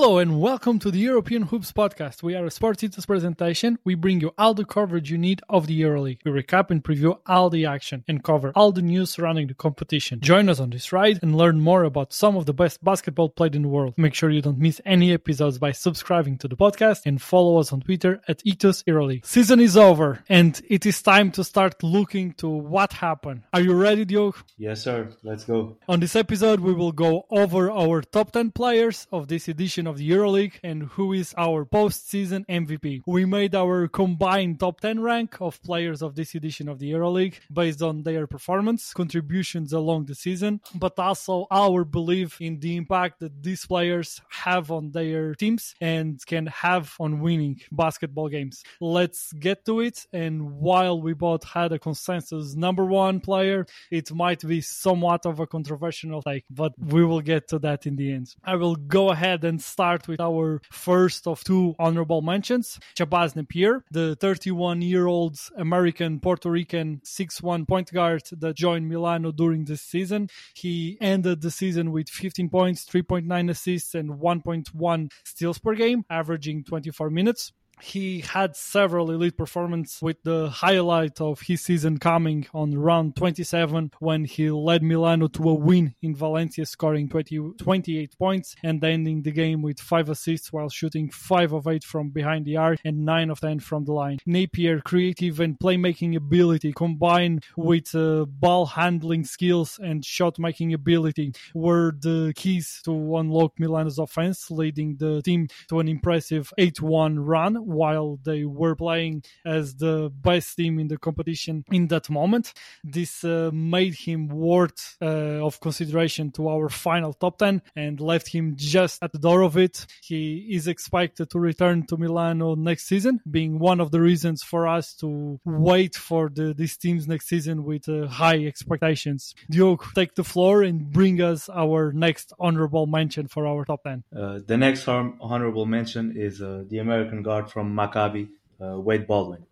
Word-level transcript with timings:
Hello 0.00 0.18
and 0.18 0.40
welcome 0.40 0.78
to 0.78 0.92
the 0.92 1.00
European 1.00 1.42
Hoops 1.42 1.72
podcast. 1.72 2.22
We 2.22 2.36
are 2.36 2.46
a 2.46 2.52
Sports 2.52 2.84
Ethos 2.84 3.04
presentation. 3.04 3.80
We 3.82 3.96
bring 3.96 4.20
you 4.20 4.32
all 4.38 4.54
the 4.54 4.64
coverage 4.64 5.10
you 5.10 5.18
need 5.18 5.42
of 5.48 5.66
the 5.66 5.80
EuroLeague. 5.80 6.20
We 6.24 6.30
recap 6.30 6.70
and 6.70 6.84
preview 6.84 7.18
all 7.26 7.50
the 7.50 7.66
action 7.66 8.04
and 8.06 8.22
cover 8.22 8.52
all 8.54 8.70
the 8.70 8.80
news 8.80 9.10
surrounding 9.10 9.48
the 9.48 9.54
competition. 9.54 10.20
Join 10.20 10.48
us 10.48 10.60
on 10.60 10.70
this 10.70 10.92
ride 10.92 11.18
and 11.20 11.36
learn 11.36 11.58
more 11.60 11.82
about 11.82 12.12
some 12.12 12.36
of 12.36 12.46
the 12.46 12.54
best 12.54 12.82
basketball 12.84 13.28
played 13.28 13.56
in 13.56 13.62
the 13.62 13.68
world. 13.68 13.94
Make 13.96 14.14
sure 14.14 14.30
you 14.30 14.40
don't 14.40 14.60
miss 14.60 14.80
any 14.86 15.12
episodes 15.12 15.58
by 15.58 15.72
subscribing 15.72 16.38
to 16.38 16.48
the 16.48 16.56
podcast 16.56 17.00
and 17.04 17.20
follow 17.20 17.58
us 17.58 17.72
on 17.72 17.80
Twitter 17.80 18.20
at 18.28 18.40
Ethos 18.44 18.84
EuroLeague. 18.84 19.26
Season 19.26 19.58
is 19.58 19.76
over 19.76 20.22
and 20.28 20.62
it 20.68 20.86
is 20.86 21.02
time 21.02 21.32
to 21.32 21.42
start 21.42 21.82
looking 21.82 22.34
to 22.34 22.48
what 22.48 22.92
happened. 22.92 23.42
Are 23.52 23.60
you 23.60 23.74
ready, 23.74 24.04
Diogo? 24.04 24.38
Yes, 24.58 24.80
sir. 24.80 25.08
Let's 25.24 25.42
go. 25.42 25.76
On 25.88 25.98
this 25.98 26.14
episode, 26.14 26.60
we 26.60 26.72
will 26.72 26.92
go 26.92 27.26
over 27.30 27.72
our 27.72 28.00
top 28.02 28.30
10 28.30 28.52
players 28.52 29.08
of 29.10 29.26
this 29.26 29.48
edition 29.48 29.87
of 29.88 29.96
the 29.98 30.10
EuroLeague 30.10 30.54
and 30.62 30.84
who 30.84 31.12
is 31.12 31.34
our 31.36 31.64
postseason 31.64 32.46
MVP. 32.46 33.02
We 33.06 33.24
made 33.24 33.54
our 33.54 33.88
combined 33.88 34.60
top 34.60 34.80
10 34.80 35.00
rank 35.00 35.40
of 35.40 35.62
players 35.62 36.02
of 36.02 36.14
this 36.14 36.34
edition 36.34 36.68
of 36.68 36.78
the 36.78 36.92
EuroLeague 36.92 37.34
based 37.52 37.82
on 37.82 38.02
their 38.02 38.26
performance, 38.26 38.92
contributions 38.92 39.72
along 39.72 40.06
the 40.06 40.14
season, 40.14 40.60
but 40.74 40.98
also 40.98 41.46
our 41.50 41.84
belief 41.84 42.40
in 42.40 42.60
the 42.60 42.76
impact 42.76 43.20
that 43.20 43.42
these 43.42 43.66
players 43.66 44.20
have 44.30 44.70
on 44.70 44.92
their 44.92 45.34
teams 45.34 45.74
and 45.80 46.24
can 46.26 46.46
have 46.46 46.94
on 47.00 47.20
winning 47.20 47.60
basketball 47.72 48.28
games. 48.28 48.62
Let's 48.80 49.32
get 49.32 49.64
to 49.66 49.80
it. 49.80 50.06
And 50.12 50.52
while 50.52 51.00
we 51.00 51.14
both 51.14 51.44
had 51.44 51.72
a 51.72 51.78
consensus 51.78 52.54
number 52.54 52.84
one 52.84 53.20
player, 53.20 53.66
it 53.90 54.12
might 54.12 54.46
be 54.46 54.60
somewhat 54.60 55.26
of 55.26 55.40
a 55.40 55.46
controversial 55.46 56.22
take, 56.22 56.44
but 56.50 56.72
we 56.78 57.04
will 57.04 57.20
get 57.20 57.48
to 57.48 57.58
that 57.60 57.86
in 57.86 57.96
the 57.96 58.12
end. 58.12 58.34
I 58.44 58.56
will 58.56 58.76
go 58.76 59.10
ahead 59.10 59.44
and 59.44 59.60
start 59.78 60.08
with 60.08 60.20
our 60.20 60.60
first 60.72 61.28
of 61.28 61.44
two 61.44 61.72
honorable 61.78 62.20
mentions. 62.20 62.80
Shabazz 62.96 63.36
Napier, 63.36 63.84
the 63.92 64.16
31 64.16 64.82
year 64.82 65.06
old 65.06 65.38
American 65.56 66.18
Puerto 66.18 66.50
Rican 66.50 67.00
6'1 67.04 67.68
point 67.68 67.92
guard 67.92 68.22
that 68.32 68.56
joined 68.56 68.88
Milano 68.88 69.30
during 69.30 69.66
this 69.66 69.80
season. 69.80 70.30
He 70.52 70.98
ended 71.00 71.42
the 71.42 71.52
season 71.52 71.92
with 71.92 72.08
15 72.08 72.48
points, 72.48 72.86
3.9 72.86 73.50
assists, 73.50 73.94
and 73.94 74.18
1.1 74.18 75.12
steals 75.22 75.58
per 75.58 75.76
game, 75.76 76.04
averaging 76.10 76.64
24 76.64 77.10
minutes 77.10 77.52
he 77.82 78.20
had 78.20 78.56
several 78.56 79.10
elite 79.10 79.36
performances 79.36 80.00
with 80.02 80.22
the 80.22 80.48
highlight 80.48 81.20
of 81.20 81.40
his 81.40 81.62
season 81.62 81.98
coming 81.98 82.46
on 82.52 82.76
round 82.76 83.16
27 83.16 83.92
when 84.00 84.24
he 84.24 84.50
led 84.50 84.82
Milano 84.82 85.28
to 85.28 85.50
a 85.50 85.54
win 85.54 85.94
in 86.02 86.14
Valencia 86.14 86.66
scoring 86.66 87.08
20, 87.08 87.52
28 87.58 88.18
points 88.18 88.56
and 88.62 88.82
ending 88.82 89.22
the 89.22 89.30
game 89.30 89.62
with 89.62 89.80
5 89.80 90.10
assists 90.10 90.52
while 90.52 90.68
shooting 90.68 91.10
5 91.10 91.52
of 91.52 91.66
8 91.66 91.84
from 91.84 92.10
behind 92.10 92.44
the 92.44 92.56
arc 92.56 92.80
and 92.84 93.04
9 93.04 93.30
of 93.30 93.40
10 93.40 93.60
from 93.60 93.84
the 93.84 93.92
line. 93.92 94.18
Napier 94.26 94.80
creative 94.80 95.40
and 95.40 95.58
playmaking 95.58 96.16
ability 96.16 96.72
combined 96.72 97.44
with 97.56 97.94
uh, 97.94 98.24
ball 98.26 98.66
handling 98.66 99.24
skills 99.24 99.78
and 99.82 100.04
shot 100.04 100.38
making 100.38 100.72
ability 100.74 101.32
were 101.54 101.92
the 102.00 102.32
keys 102.36 102.80
to 102.84 103.16
unlock 103.16 103.52
Milano's 103.58 103.98
offense 103.98 104.50
leading 104.50 104.96
the 104.96 105.22
team 105.22 105.48
to 105.68 105.80
an 105.80 105.88
impressive 105.88 106.52
8-1 106.58 107.16
run 107.18 107.67
while 107.68 108.18
they 108.24 108.44
were 108.44 108.74
playing 108.74 109.22
as 109.44 109.74
the 109.76 110.10
best 110.22 110.56
team 110.56 110.78
in 110.78 110.88
the 110.88 110.98
competition 110.98 111.64
in 111.70 111.86
that 111.88 112.08
moment. 112.10 112.52
This 112.82 113.24
uh, 113.24 113.50
made 113.52 113.94
him 113.94 114.28
worth 114.28 114.96
uh, 115.02 115.44
of 115.46 115.60
consideration 115.60 116.30
to 116.32 116.48
our 116.48 116.68
final 116.68 117.12
top 117.12 117.38
10 117.38 117.62
and 117.76 118.00
left 118.00 118.28
him 118.28 118.54
just 118.56 119.02
at 119.02 119.12
the 119.12 119.18
door 119.18 119.42
of 119.42 119.56
it. 119.56 119.86
He 120.02 120.48
is 120.50 120.66
expected 120.66 121.30
to 121.30 121.38
return 121.38 121.86
to 121.86 121.96
Milano 121.96 122.54
next 122.54 122.86
season, 122.86 123.20
being 123.30 123.58
one 123.58 123.80
of 123.80 123.90
the 123.90 124.00
reasons 124.00 124.42
for 124.42 124.66
us 124.66 124.94
to 124.96 125.38
wait 125.44 125.94
for 125.94 126.30
the, 126.30 126.54
these 126.54 126.76
teams 126.76 127.06
next 127.06 127.28
season 127.28 127.64
with 127.64 127.88
uh, 127.88 128.06
high 128.06 128.44
expectations. 128.46 129.34
Diogo, 129.50 129.84
take 129.94 130.14
the 130.14 130.24
floor 130.24 130.62
and 130.62 130.90
bring 130.90 131.20
us 131.20 131.48
our 131.50 131.92
next 131.92 132.32
honorable 132.38 132.86
mention 132.86 133.28
for 133.28 133.46
our 133.46 133.64
top 133.64 133.82
10. 133.84 134.04
Uh, 134.16 134.38
the 134.46 134.56
next 134.56 134.88
honorable 134.88 135.66
mention 135.66 136.16
is 136.16 136.40
uh, 136.40 136.64
the 136.68 136.78
American 136.78 137.22
guard 137.22 137.50
from 137.50 137.57
Maccabi, 137.64 138.28
uh, 138.62 138.78
Wade 138.78 139.06
Baldwin. 139.06 139.44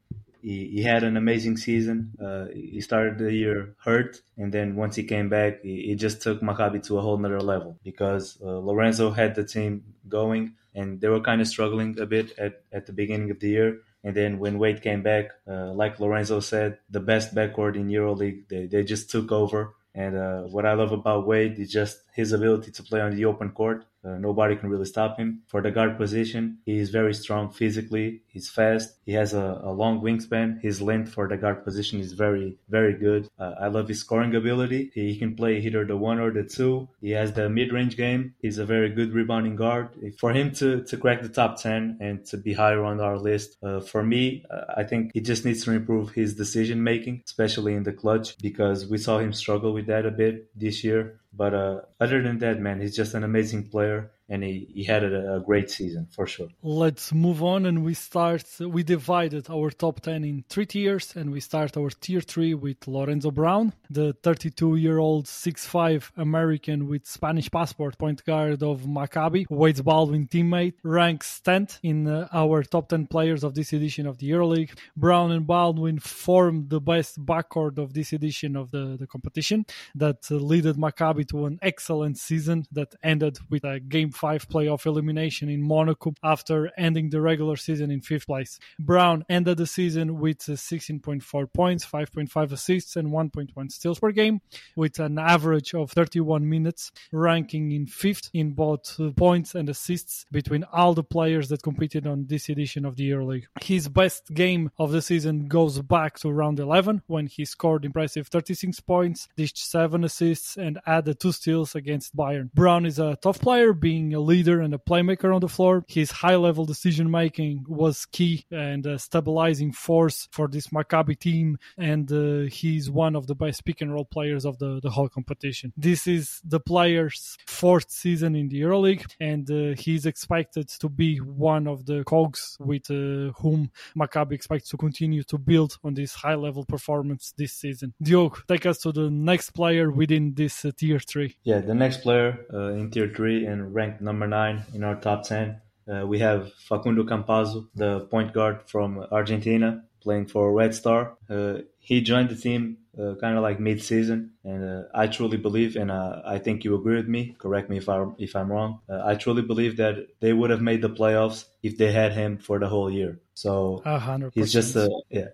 He, 0.42 0.68
he, 0.68 0.82
had 0.82 1.02
an 1.02 1.16
amazing 1.16 1.56
season. 1.56 2.12
Uh, 2.22 2.46
he 2.54 2.80
started 2.80 3.18
the 3.18 3.32
year 3.32 3.74
hurt, 3.84 4.20
and 4.36 4.52
then 4.52 4.76
once 4.76 4.94
he 4.94 5.02
came 5.02 5.28
back, 5.28 5.62
he, 5.62 5.86
he 5.88 5.94
just 5.96 6.22
took 6.22 6.40
Maccabi 6.40 6.84
to 6.86 6.98
a 6.98 7.00
whole 7.00 7.18
nother 7.18 7.40
level 7.40 7.78
because 7.82 8.38
uh, 8.40 8.58
Lorenzo 8.58 9.10
had 9.10 9.34
the 9.34 9.44
team 9.44 9.82
going, 10.08 10.54
and 10.72 11.00
they 11.00 11.08
were 11.08 11.20
kind 11.20 11.40
of 11.40 11.48
struggling 11.48 11.98
a 11.98 12.06
bit 12.06 12.38
at, 12.38 12.62
at 12.72 12.86
the 12.86 12.92
beginning 12.92 13.30
of 13.30 13.40
the 13.40 13.48
year. 13.48 13.80
And 14.04 14.14
then 14.14 14.38
when 14.38 14.60
Wade 14.60 14.82
came 14.82 15.02
back, 15.02 15.30
uh, 15.48 15.72
like 15.72 15.98
Lorenzo 15.98 16.38
said, 16.38 16.78
the 16.88 17.00
best 17.00 17.34
backcourt 17.34 17.74
in 17.74 17.88
EuroLeague, 17.88 18.46
they, 18.48 18.66
they 18.66 18.84
just 18.84 19.10
took 19.10 19.32
over. 19.32 19.74
And 19.96 20.16
uh, 20.16 20.42
what 20.42 20.64
I 20.64 20.74
love 20.74 20.92
about 20.92 21.26
Wade 21.26 21.58
is 21.58 21.72
just 21.72 22.02
his 22.14 22.32
ability 22.32 22.70
to 22.70 22.82
play 22.84 23.00
on 23.00 23.16
the 23.16 23.24
open 23.24 23.50
court. 23.50 23.84
Uh, 24.06 24.18
nobody 24.18 24.56
can 24.56 24.70
really 24.70 24.84
stop 24.84 25.18
him. 25.18 25.42
For 25.48 25.60
the 25.60 25.70
guard 25.70 25.96
position, 25.96 26.58
he 26.64 26.78
is 26.78 26.90
very 26.90 27.14
strong 27.14 27.50
physically. 27.50 28.22
He's 28.28 28.48
fast. 28.48 28.96
He 29.04 29.12
has 29.12 29.34
a, 29.34 29.60
a 29.64 29.72
long 29.72 30.00
wingspan. 30.00 30.60
His 30.60 30.80
length 30.80 31.12
for 31.12 31.26
the 31.28 31.36
guard 31.36 31.64
position 31.64 32.00
is 32.00 32.12
very, 32.12 32.58
very 32.68 32.94
good. 32.94 33.28
Uh, 33.38 33.54
I 33.60 33.68
love 33.68 33.88
his 33.88 34.00
scoring 34.00 34.34
ability. 34.34 34.90
He, 34.94 35.12
he, 35.12 35.18
can 35.18 35.34
play 35.34 35.58
either 35.58 35.84
the 35.84 35.96
one 35.96 36.20
or 36.20 36.30
the 36.30 36.44
two. 36.44 36.88
He 37.00 37.10
has 37.12 37.32
the 37.32 37.48
mid-range 37.48 37.96
game. 37.96 38.34
He's 38.40 38.58
a 38.58 38.66
very 38.66 38.90
good 38.90 39.12
rebounding 39.12 39.56
guard. 39.56 39.88
For 40.18 40.32
him 40.32 40.52
to, 40.52 40.82
to 40.84 40.96
crack 40.96 41.22
the 41.22 41.28
top 41.28 41.60
10 41.60 41.98
and 42.00 42.24
to 42.26 42.36
be 42.36 42.52
higher 42.52 42.84
on 42.84 43.00
our 43.00 43.18
list, 43.18 43.56
uh, 43.62 43.80
for 43.80 44.02
me, 44.02 44.44
uh, 44.50 44.74
I 44.76 44.84
think 44.84 45.10
he 45.14 45.20
just 45.20 45.44
needs 45.44 45.64
to 45.64 45.72
improve 45.72 46.10
his 46.10 46.34
decision 46.34 46.82
making, 46.82 47.22
especially 47.24 47.74
in 47.74 47.82
the 47.82 47.92
clutch, 47.92 48.38
because 48.38 48.86
we 48.86 48.98
saw 48.98 49.18
him 49.18 49.32
struggle 49.32 49.72
with 49.72 49.86
that 49.86 50.06
a 50.06 50.10
bit 50.10 50.50
this 50.54 50.84
year. 50.84 51.20
But 51.36 51.54
uh, 51.54 51.80
other 52.00 52.22
than 52.22 52.38
that, 52.38 52.60
man, 52.60 52.80
he's 52.80 52.96
just 52.96 53.14
an 53.14 53.24
amazing 53.24 53.68
player 53.68 54.12
and 54.28 54.42
he, 54.42 54.68
he 54.74 54.84
had 54.84 55.04
a, 55.04 55.36
a, 55.36 55.40
great 55.40 55.70
season 55.70 56.08
for 56.10 56.26
sure. 56.26 56.48
Let's 56.62 57.12
move 57.12 57.42
on 57.42 57.64
and 57.66 57.84
we 57.84 57.94
start. 57.94 58.44
We 58.60 58.82
divided 58.82 59.48
our 59.48 59.70
top 59.70 60.00
10 60.00 60.24
in 60.24 60.44
three 60.48 60.66
tiers 60.66 61.14
and 61.14 61.30
we 61.30 61.40
start 61.40 61.76
our 61.76 61.90
tier 61.90 62.20
3 62.20 62.54
with 62.54 62.88
Lorenzo 62.88 63.30
Brown, 63.30 63.72
the 63.88 64.14
32 64.22 64.76
year 64.76 64.98
old 64.98 65.26
6'5 65.26 66.10
American 66.16 66.88
with 66.88 67.06
Spanish 67.06 67.50
passport 67.50 67.98
point 67.98 68.24
guard 68.24 68.62
of 68.62 68.82
Maccabi, 68.82 69.46
Wade 69.48 69.84
Baldwin 69.84 70.26
teammate, 70.26 70.74
ranks 70.82 71.40
10th 71.44 71.78
in 71.82 72.08
uh, 72.08 72.28
our 72.32 72.62
top 72.64 72.88
10 72.88 73.06
players 73.06 73.44
of 73.44 73.54
this 73.54 73.72
edition 73.72 74.06
of 74.06 74.18
the 74.18 74.30
EuroLeague. 74.30 74.76
Brown 74.96 75.30
and 75.30 75.46
Baldwin 75.46 76.00
formed 76.00 76.70
the 76.70 76.80
best 76.80 77.24
backcourt 77.24 77.78
of 77.78 77.94
this 77.94 78.12
edition 78.12 78.56
of 78.56 78.72
the, 78.72 78.96
the 78.98 79.06
competition 79.06 79.64
that 79.94 80.26
uh, 80.30 80.34
led 80.34 80.64
Maccabi 80.64 81.28
to 81.28 81.46
an 81.46 81.58
excellent 81.62 82.18
season 82.18 82.66
that 82.72 82.94
ended 83.02 83.38
with 83.48 83.62
a 83.64 83.78
game 83.78 84.10
five 84.16 84.48
playoff 84.48 84.86
elimination 84.86 85.48
in 85.48 85.62
Monaco 85.62 86.14
after 86.22 86.70
ending 86.76 87.10
the 87.10 87.20
regular 87.20 87.56
season 87.56 87.90
in 87.90 88.00
fifth 88.00 88.26
place. 88.26 88.58
Brown 88.78 89.24
ended 89.28 89.58
the 89.58 89.66
season 89.66 90.18
with 90.18 90.48
uh, 90.48 90.52
16.4 90.52 91.52
points, 91.52 91.84
5.5 91.84 92.52
assists, 92.52 92.96
and 92.96 93.08
1.1 93.08 93.70
steals 93.70 93.98
per 93.98 94.10
game, 94.10 94.40
with 94.74 94.98
an 94.98 95.18
average 95.18 95.74
of 95.74 95.90
31 95.90 96.48
minutes, 96.48 96.90
ranking 97.12 97.72
in 97.72 97.86
fifth 97.86 98.30
in 98.32 98.52
both 98.52 98.98
points 99.16 99.54
and 99.54 99.68
assists 99.68 100.24
between 100.32 100.64
all 100.72 100.94
the 100.94 101.04
players 101.04 101.48
that 101.48 101.62
competed 101.62 102.06
on 102.06 102.26
this 102.26 102.48
edition 102.48 102.84
of 102.84 102.96
the 102.96 103.10
EuroLeague. 103.10 103.44
His 103.62 103.88
best 103.88 104.32
game 104.32 104.70
of 104.78 104.92
the 104.92 105.02
season 105.02 105.46
goes 105.46 105.80
back 105.82 106.18
to 106.20 106.30
round 106.30 106.58
11 106.58 107.02
when 107.06 107.26
he 107.26 107.44
scored 107.44 107.84
impressive 107.84 108.28
36 108.28 108.80
points, 108.80 109.28
dished 109.36 109.58
7 109.58 110.04
assists, 110.04 110.56
and 110.56 110.78
added 110.86 111.20
2 111.20 111.32
steals 111.32 111.74
against 111.74 112.16
Bayern. 112.16 112.52
Brown 112.52 112.86
is 112.86 112.98
a 112.98 113.16
tough 113.20 113.40
player, 113.40 113.72
being 113.72 114.05
being 114.06 114.14
a 114.14 114.20
leader 114.20 114.60
and 114.60 114.74
a 114.74 114.78
playmaker 114.78 115.34
on 115.34 115.40
the 115.40 115.48
floor. 115.48 115.84
His 115.88 116.10
high 116.10 116.36
level 116.36 116.64
decision 116.64 117.10
making 117.10 117.64
was 117.68 118.06
key 118.06 118.44
and 118.50 118.86
a 118.86 118.98
stabilizing 118.98 119.72
force 119.72 120.28
for 120.32 120.48
this 120.48 120.68
Maccabi 120.68 121.18
team. 121.18 121.58
And 121.76 122.10
uh, 122.12 122.48
he's 122.50 122.90
one 122.90 123.16
of 123.16 123.26
the 123.26 123.34
best 123.34 123.64
pick 123.64 123.80
and 123.80 123.92
roll 123.92 124.04
players 124.04 124.44
of 124.44 124.58
the, 124.58 124.80
the 124.82 124.90
whole 124.90 125.08
competition. 125.08 125.72
This 125.76 126.06
is 126.06 126.40
the 126.44 126.60
player's 126.60 127.36
fourth 127.46 127.90
season 127.90 128.36
in 128.36 128.48
the 128.48 128.60
EuroLeague, 128.62 129.04
and 129.20 129.50
uh, 129.50 129.80
he's 129.80 130.06
expected 130.06 130.68
to 130.68 130.88
be 130.88 131.18
one 131.18 131.66
of 131.66 131.86
the 131.86 132.04
cogs 132.04 132.56
with 132.60 132.90
uh, 132.90 133.32
whom 133.40 133.70
Maccabi 133.96 134.32
expects 134.32 134.68
to 134.70 134.76
continue 134.76 135.22
to 135.24 135.38
build 135.38 135.78
on 135.82 135.94
this 135.94 136.14
high 136.14 136.34
level 136.34 136.64
performance 136.64 137.32
this 137.36 137.52
season. 137.54 137.94
Diogo, 138.02 138.36
take 138.48 138.66
us 138.66 138.78
to 138.78 138.92
the 138.92 139.10
next 139.10 139.50
player 139.50 139.90
within 139.90 140.34
this 140.34 140.64
uh, 140.64 140.70
tier 140.76 141.00
three. 141.00 141.36
Yeah, 141.44 141.60
the 141.60 141.74
next 141.74 141.98
player 141.98 142.46
uh, 142.52 142.74
in 142.78 142.90
tier 142.90 143.10
three 143.14 143.46
and 143.46 143.74
ranked 143.74 143.95
ranked 143.96 144.02
number 144.02 144.26
nine 144.26 144.62
in 144.74 144.84
our 144.84 144.96
top 144.96 145.24
10. 145.24 145.60
Uh, 145.88 146.06
we 146.06 146.18
have 146.18 146.52
Facundo 146.54 147.04
Campazzo, 147.04 147.68
the 147.74 148.00
point 148.10 148.32
guard 148.32 148.60
from 148.66 148.98
Argentina, 149.10 149.84
playing 150.00 150.26
for 150.26 150.52
Red 150.52 150.74
Star. 150.74 151.16
Uh, 151.30 151.58
he 151.78 152.00
joined 152.00 152.28
the 152.28 152.36
team 152.36 152.78
uh, 152.98 153.14
kind 153.20 153.36
of 153.36 153.42
like 153.42 153.60
mid-season, 153.60 154.32
and 154.44 154.64
uh, 154.64 154.82
I 154.94 155.06
truly 155.06 155.36
believe, 155.36 155.76
and 155.76 155.90
uh, 155.90 156.22
I 156.26 156.38
think 156.38 156.64
you 156.64 156.74
agree 156.74 156.96
with 156.96 157.08
me. 157.08 157.36
Correct 157.38 157.70
me 157.70 157.76
if 157.76 157.88
I 157.88 158.04
if 158.18 158.34
I'm 158.34 158.50
wrong. 158.50 158.80
Uh, 158.88 159.02
I 159.04 159.14
truly 159.14 159.42
believe 159.42 159.76
that 159.76 159.96
they 160.20 160.32
would 160.32 160.50
have 160.50 160.62
made 160.62 160.82
the 160.82 160.90
playoffs 160.90 161.44
if 161.62 161.76
they 161.76 161.92
had 161.92 162.12
him 162.12 162.38
for 162.38 162.58
the 162.58 162.68
whole 162.68 162.90
year. 162.90 163.20
So 163.34 163.82
100%. 163.84 164.32
he's 164.34 164.52
just 164.52 164.74
a 164.76 164.88
yeah, 165.10 165.28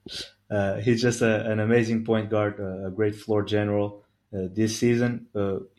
uh, 0.50 0.76
he's 0.76 1.02
just 1.02 1.22
a, 1.22 1.50
an 1.50 1.60
amazing 1.60 2.04
point 2.04 2.30
guard, 2.30 2.60
a 2.60 2.90
great 2.90 3.16
floor 3.16 3.42
general. 3.42 4.04
Uh, 4.30 4.48
this 4.52 4.78
season, 4.78 5.26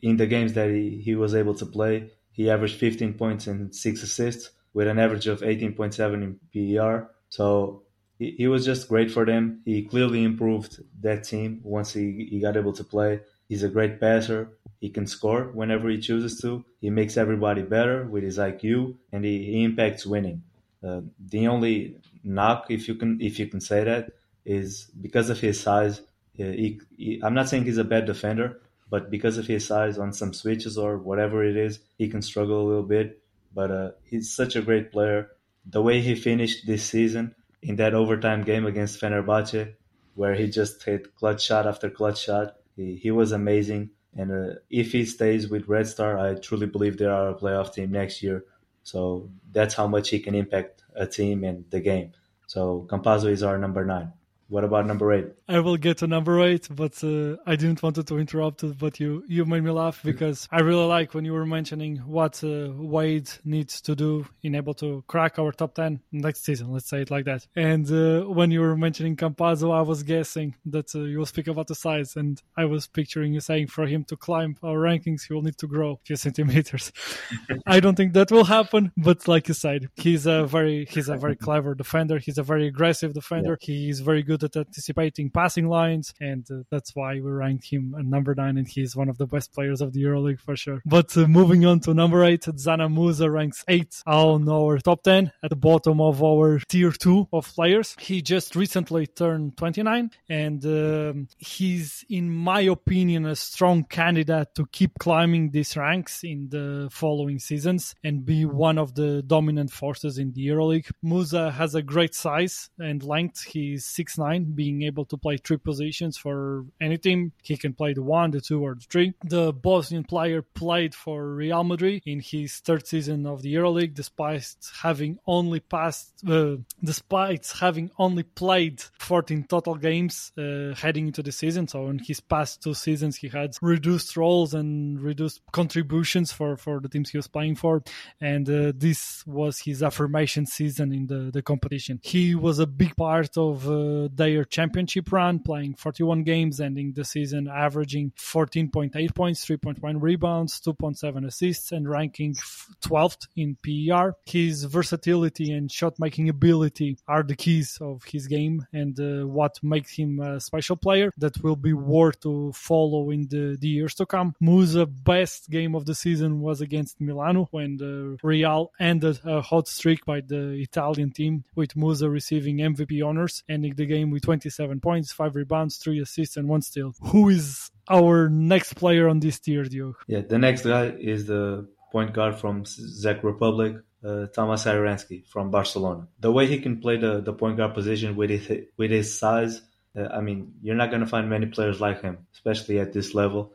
in 0.02 0.18
the 0.18 0.26
games 0.26 0.54
that 0.54 0.70
he, 0.72 1.00
he 1.06 1.14
was 1.14 1.36
able 1.36 1.54
to 1.54 1.68
play, 1.68 2.10
he 2.40 2.50
averaged 2.50 2.80
15 2.80 3.16
points 3.16 3.48
and 3.48 3.76
six 3.76 4.02
assists 4.02 4.52
with 4.74 4.88
an 4.88 4.98
average 4.98 5.28
of 5.28 5.42
18.7 5.42 6.24
in 6.24 6.40
PER. 6.54 7.12
So 7.28 7.84
he, 8.18 8.32
he 8.38 8.48
was 8.48 8.64
just 8.64 8.88
great 8.88 9.12
for 9.12 9.26
them. 9.26 9.62
He 9.66 9.84
clearly 9.84 10.24
improved 10.24 10.80
that 11.02 11.26
team 11.26 11.60
once 11.64 11.92
he, 11.92 12.30
he 12.32 12.40
got 12.40 12.56
able 12.56 12.72
to 12.72 12.84
play. 12.86 13.20
He's 13.50 13.64
a 13.64 13.68
great 13.68 14.00
passer. 14.00 14.52
He 14.80 14.90
can 14.90 15.06
score 15.06 15.52
whenever 15.54 15.90
he 15.90 16.00
chooses 16.00 16.40
to. 16.40 16.64
He 16.80 16.90
makes 16.90 17.18
everybody 17.18 17.62
better 17.62 18.06
with 18.06 18.24
his 18.24 18.38
IQ, 18.38 18.96
and 19.12 19.26
he, 19.26 19.44
he 19.44 19.64
impacts 19.66 20.06
winning. 20.06 20.44
Uh, 20.82 21.02
the 21.20 21.46
only 21.48 21.98
knock, 22.24 22.68
if 22.70 22.88
you 22.88 22.96
can 22.96 23.20
if 23.20 23.38
you 23.38 23.48
can 23.48 23.60
say 23.60 23.84
that, 23.84 24.14
is 24.46 24.90
because 25.02 25.30
of 25.30 25.42
his 25.42 25.60
size. 25.60 26.00
He, 26.32 26.80
he, 26.96 27.20
I'm 27.22 27.34
not 27.34 27.50
saying 27.50 27.66
he's 27.66 27.78
a 27.78 27.84
bad 27.84 28.06
defender, 28.06 28.62
but 28.90 29.10
because 29.10 29.38
of 29.38 29.48
his 29.48 29.66
size 29.66 29.98
on 29.98 30.14
some 30.14 30.34
switches 30.34 30.78
or 30.78 30.98
whatever 30.98 31.44
it 31.44 31.56
is, 31.56 31.80
he 31.98 32.08
can 32.08 32.22
struggle 32.22 32.62
a 32.62 32.68
little 32.68 32.84
bit. 32.84 33.22
But 33.54 33.72
uh, 33.72 33.92
he's 34.04 34.34
such 34.34 34.56
a 34.56 34.62
great 34.62 34.92
player. 34.92 35.32
The 35.66 35.82
way 35.82 36.02
he 36.02 36.16
finished 36.16 36.66
this 36.66 36.84
season, 36.84 37.36
in 37.62 37.76
that 37.76 37.94
overtime 37.94 38.44
game 38.44 38.66
against 38.66 39.02
Fenerbahce, 39.02 39.74
where 40.16 40.36
he 40.36 40.50
just 40.50 40.84
hit 40.84 41.16
clutch 41.16 41.44
shot 41.44 41.68
after 41.68 41.90
clutch 41.90 42.24
shot. 42.24 42.56
He, 42.76 42.96
he 42.96 43.12
was 43.12 43.32
amazing. 43.32 43.92
And 44.16 44.32
uh, 44.32 44.56
if 44.70 44.92
he 44.92 45.06
stays 45.06 45.50
with 45.50 45.68
Red 45.68 45.88
Star, 45.88 46.18
I 46.18 46.36
truly 46.36 46.68
believe 46.68 46.98
they 46.98 47.06
are 47.06 47.30
a 47.30 47.36
playoff 47.36 47.74
team 47.74 47.92
next 47.92 48.24
year. 48.24 48.46
So 48.84 49.30
that's 49.52 49.76
how 49.76 49.88
much 49.88 50.10
he 50.10 50.20
can 50.20 50.36
impact 50.36 50.84
a 50.96 51.06
team 51.06 51.44
and 51.44 51.66
the 51.70 51.80
game. 51.80 52.14
So 52.48 52.88
Campazzo 52.90 53.30
is 53.30 53.44
our 53.44 53.58
number 53.58 53.86
nine. 53.86 54.14
What 54.50 54.64
about 54.64 54.88
number 54.88 55.14
eight? 55.14 55.28
I 55.48 55.60
will 55.60 55.78
get 55.78 56.00
to 56.00 56.08
number 56.08 56.42
eight, 56.42 56.68
but 56.72 57.04
uh, 57.04 57.36
I 57.46 57.56
didn't 57.56 57.84
want 57.84 57.96
to 58.06 58.18
interrupt 58.18 58.64
it. 58.64 58.80
But 58.80 59.00
you 59.00 59.24
you 59.28 59.46
made 59.46 59.64
me 59.64 59.70
laugh 59.70 60.02
because 60.04 60.48
I 60.52 60.62
really 60.62 60.86
like 60.86 61.14
when 61.14 61.24
you 61.24 61.34
were 61.34 61.46
mentioning 61.46 61.98
what 61.98 62.44
uh, 62.44 62.72
Wade 62.76 63.30
needs 63.46 63.80
to 63.82 63.96
do 63.96 64.26
in 64.42 64.56
able 64.56 64.74
to 64.76 65.04
crack 65.08 65.38
our 65.38 65.52
top 65.52 65.76
ten 65.76 66.02
next 66.12 66.44
season. 66.44 66.72
Let's 66.72 66.90
say 66.90 67.04
it 67.04 67.12
like 67.12 67.26
that. 67.26 67.46
And 67.56 67.90
uh, 67.92 68.28
when 68.28 68.50
you 68.50 68.62
were 68.62 68.76
mentioning 68.76 69.16
Campazzo, 69.16 69.72
I 69.72 69.82
was 69.82 70.02
guessing 70.02 70.56
that 70.66 70.96
uh, 70.96 71.02
you 71.02 71.20
will 71.20 71.28
speak 71.28 71.48
about 71.48 71.68
the 71.68 71.76
size, 71.76 72.16
and 72.16 72.42
I 72.58 72.66
was 72.66 72.88
picturing 72.88 73.34
you 73.34 73.42
saying 73.42 73.68
for 73.68 73.86
him 73.86 74.04
to 74.06 74.18
climb 74.18 74.58
our 74.64 74.78
rankings, 74.78 75.28
he 75.28 75.34
will 75.36 75.44
need 75.44 75.60
to 75.60 75.68
grow 75.68 75.92
a 75.92 76.06
few 76.06 76.16
centimeters. 76.16 76.92
I 77.68 77.80
don't 77.80 77.96
think 77.96 78.14
that 78.14 78.32
will 78.32 78.46
happen, 78.46 78.94
but 78.98 79.28
like 79.28 79.48
you 79.48 79.54
said, 79.54 79.90
he's 79.96 80.26
a 80.26 80.46
very 80.46 80.86
he's 80.86 81.08
a 81.08 81.18
very 81.18 81.36
clever 81.36 81.76
defender. 81.76 82.18
He's 82.18 82.40
a 82.40 82.44
very 82.44 82.66
aggressive 82.66 83.14
defender. 83.14 83.56
Yeah. 83.62 83.66
He's 83.68 84.00
very 84.00 84.24
good 84.24 84.39
good 84.40 84.56
at 84.56 84.68
anticipating 84.68 85.30
passing 85.30 85.68
lines, 85.68 86.14
and 86.20 86.46
uh, 86.52 86.64
that's 86.70 86.96
why 86.96 87.16
we 87.16 87.32
ranked 87.32 87.66
him 87.66 87.96
at 87.98 88.06
number 88.06 88.34
nine, 88.36 88.58
and 88.58 88.68
he's 88.68 88.96
one 88.96 89.10
of 89.10 89.18
the 89.18 89.28
best 89.28 89.54
players 89.54 89.82
of 89.82 89.94
the 89.94 90.04
EuroLeague 90.04 90.40
for 90.40 90.56
sure. 90.56 90.82
But 90.86 91.16
uh, 91.18 91.28
moving 91.28 91.66
on 91.66 91.80
to 91.82 91.94
number 91.94 92.24
eight, 92.24 92.42
Dzanan 92.42 92.94
Musa 92.94 93.30
ranks 93.30 93.64
eight 93.68 94.02
on 94.06 94.48
our 94.50 94.78
top 94.80 95.04
10 95.04 95.32
at 95.44 95.50
the 95.50 95.56
bottom 95.56 96.02
of 96.02 96.24
our 96.24 96.60
tier 96.68 96.92
two 96.92 97.28
of 97.34 97.48
players. 97.54 97.96
He 98.00 98.22
just 98.22 98.56
recently 98.56 99.08
turned 99.08 99.58
29, 99.58 100.12
and 100.30 100.66
um, 100.66 101.28
he's, 101.38 102.06
in 102.10 102.30
my 102.34 102.62
opinion, 102.62 103.26
a 103.26 103.36
strong 103.36 103.84
candidate 103.84 104.56
to 104.56 104.66
keep 104.72 104.98
climbing 105.00 105.52
these 105.52 105.76
ranks 105.76 106.24
in 106.24 106.50
the 106.50 106.90
following 106.92 107.40
seasons 107.40 107.96
and 108.04 108.26
be 108.26 108.46
one 108.46 108.78
of 108.78 108.96
the 108.96 109.22
dominant 109.24 109.72
forces 109.72 110.18
in 110.18 110.32
the 110.34 110.48
EuroLeague. 110.48 110.90
Musa 111.02 111.52
has 111.52 111.76
a 111.76 111.82
great 111.82 112.16
size 112.16 112.70
and 112.80 113.04
length. 113.04 113.44
He's 113.44 113.86
6'9 113.86 114.29
being 114.38 114.84
able 114.84 115.06
to 115.06 115.18
play 115.18 115.38
three 115.38 115.58
positions 115.58 116.18
for 116.18 116.66
any 116.80 116.98
team. 116.98 117.32
He 117.44 117.58
can 117.58 117.74
play 117.74 117.94
the 117.94 118.04
one, 118.04 118.32
the 118.32 118.42
two, 118.42 118.62
or 118.64 118.76
the 118.76 118.86
three. 118.90 119.14
The 119.24 119.54
Bosnian 119.54 120.04
player 120.04 120.42
played 120.42 120.94
for 120.96 121.34
Real 121.34 121.64
Madrid 121.64 122.04
in 122.06 122.20
his 122.20 122.58
third 122.58 122.88
season 122.88 123.26
of 123.26 123.42
the 123.42 123.54
EuroLeague, 123.56 123.94
despite 123.94 124.56
having 124.82 125.20
only 125.26 125.60
passed, 125.60 126.12
uh, 126.28 126.58
despite 126.84 127.52
having 127.60 127.92
only 127.98 128.24
played 128.24 128.82
14 129.00 129.46
total 129.50 129.76
games 129.76 130.32
uh, 130.38 130.76
heading 130.76 131.08
into 131.08 131.24
the 131.24 131.32
season. 131.32 131.68
So 131.68 131.88
in 131.88 132.00
his 132.00 132.20
past 132.20 132.62
two 132.62 132.74
seasons, 132.74 133.18
he 133.18 133.30
had 133.30 133.56
reduced 133.62 134.16
roles 134.18 134.54
and 134.54 135.00
reduced 135.02 135.42
contributions 135.52 136.32
for 136.32 136.58
for 136.58 136.80
the 136.80 136.90
teams 136.90 137.10
he 137.10 137.18
was 137.18 137.28
playing 137.28 137.56
for, 137.56 137.84
and 138.22 138.50
uh, 138.50 138.72
this 138.76 139.26
was 139.26 139.60
his 139.60 139.84
affirmation 139.84 140.46
season 140.46 140.92
in 140.94 141.08
the 141.08 141.32
the 141.32 141.42
competition. 141.42 142.00
He 142.04 142.36
was 142.36 142.60
a 142.60 142.68
big 142.68 142.96
part 142.96 143.38
of 143.38 143.68
uh, 143.70 144.10
their 144.20 144.44
championship 144.44 145.12
run, 145.14 145.40
playing 145.40 145.76
41 145.76 146.24
games, 146.24 146.60
ending 146.60 146.92
the 146.94 147.06
season 147.06 147.48
averaging 147.48 148.12
14.8 148.18 149.16
points, 149.16 149.46
3.1 149.46 150.02
rebounds, 150.02 150.60
2.7 150.60 151.26
assists, 151.26 151.72
and 151.72 151.90
ranking 151.90 152.36
12th 152.84 153.28
in 153.38 153.56
PER. 153.64 154.14
His 154.26 154.66
versatility 154.66 155.54
and 155.54 155.72
shot 155.72 155.94
making 156.00 156.28
ability 156.28 156.98
are 157.08 157.24
the 157.24 157.36
keys 157.36 157.78
of 157.80 158.04
his 158.04 158.28
game 158.28 158.68
and 158.74 159.00
uh, 159.00 159.26
what 159.26 159.58
makes 159.64 159.96
him 159.96 160.20
a 160.20 160.42
special 160.42 160.76
player 160.76 161.12
that 161.18 161.42
will 161.42 161.56
be 161.56 161.74
worth 161.74 162.20
to 162.20 162.52
follow 162.54 163.12
in 163.12 163.28
the, 163.30 163.58
the 163.60 163.70
years 163.70 163.96
to 163.96 164.06
come. 164.06 164.36
Musa's 164.42 164.86
best 164.86 165.50
game 165.50 165.76
of 165.76 165.86
the 165.86 165.96
season 165.96 166.42
was 166.42 166.60
against 166.60 167.00
Milano 167.00 167.48
when 167.52 167.78
the 167.78 168.18
Real 168.22 168.72
ended 168.80 169.20
a 169.24 169.40
hot 169.42 169.70
streak 169.70 170.06
by 170.06 170.20
the 170.20 170.62
Italian 170.62 171.12
team, 171.12 171.46
with 171.56 171.78
Musa 171.78 172.10
receiving 172.10 172.58
MVP 172.58 173.06
honors, 173.06 173.44
ending 173.48 173.76
the 173.76 173.86
game 173.86 174.09
with 174.12 174.24
27 174.24 174.80
points, 174.80 175.12
5 175.12 175.36
rebounds, 175.36 175.78
3 175.78 176.02
assists, 176.02 176.38
and 176.38 176.48
1 176.48 176.62
steal. 176.62 176.94
Who 177.02 177.30
is 177.30 177.72
our 177.90 178.30
next 178.30 178.74
player 178.74 179.08
on 179.08 179.20
this 179.20 179.40
tier, 179.40 179.64
Diogo? 179.64 179.96
Yeah, 180.08 180.22
the 180.22 180.38
next 180.38 180.64
guy 180.64 180.86
is 180.88 181.26
the 181.26 181.68
point 181.92 182.14
guard 182.14 182.36
from 182.38 182.66
Czech 182.66 183.24
Republic, 183.24 183.78
uh, 184.04 184.28
Tomas 184.28 184.64
Satoransky 184.66 185.28
from 185.28 185.52
Barcelona. 185.52 186.08
The 186.20 186.32
way 186.32 186.48
he 186.48 186.60
can 186.60 186.80
play 186.80 186.98
the, 186.98 187.22
the 187.22 187.34
point 187.34 187.58
guard 187.58 187.74
position 187.74 188.16
with 188.16 188.30
his, 188.30 188.66
with 188.78 188.92
his 188.92 189.18
size, 189.18 189.62
uh, 189.98 190.08
I 190.08 190.22
mean, 190.22 190.54
you're 190.62 190.76
not 190.76 190.90
going 190.90 191.02
to 191.02 191.08
find 191.08 191.30
many 191.30 191.48
players 191.48 191.82
like 191.82 192.02
him, 192.02 192.28
especially 192.34 192.80
at 192.80 192.94
this 192.94 193.14
level, 193.14 193.54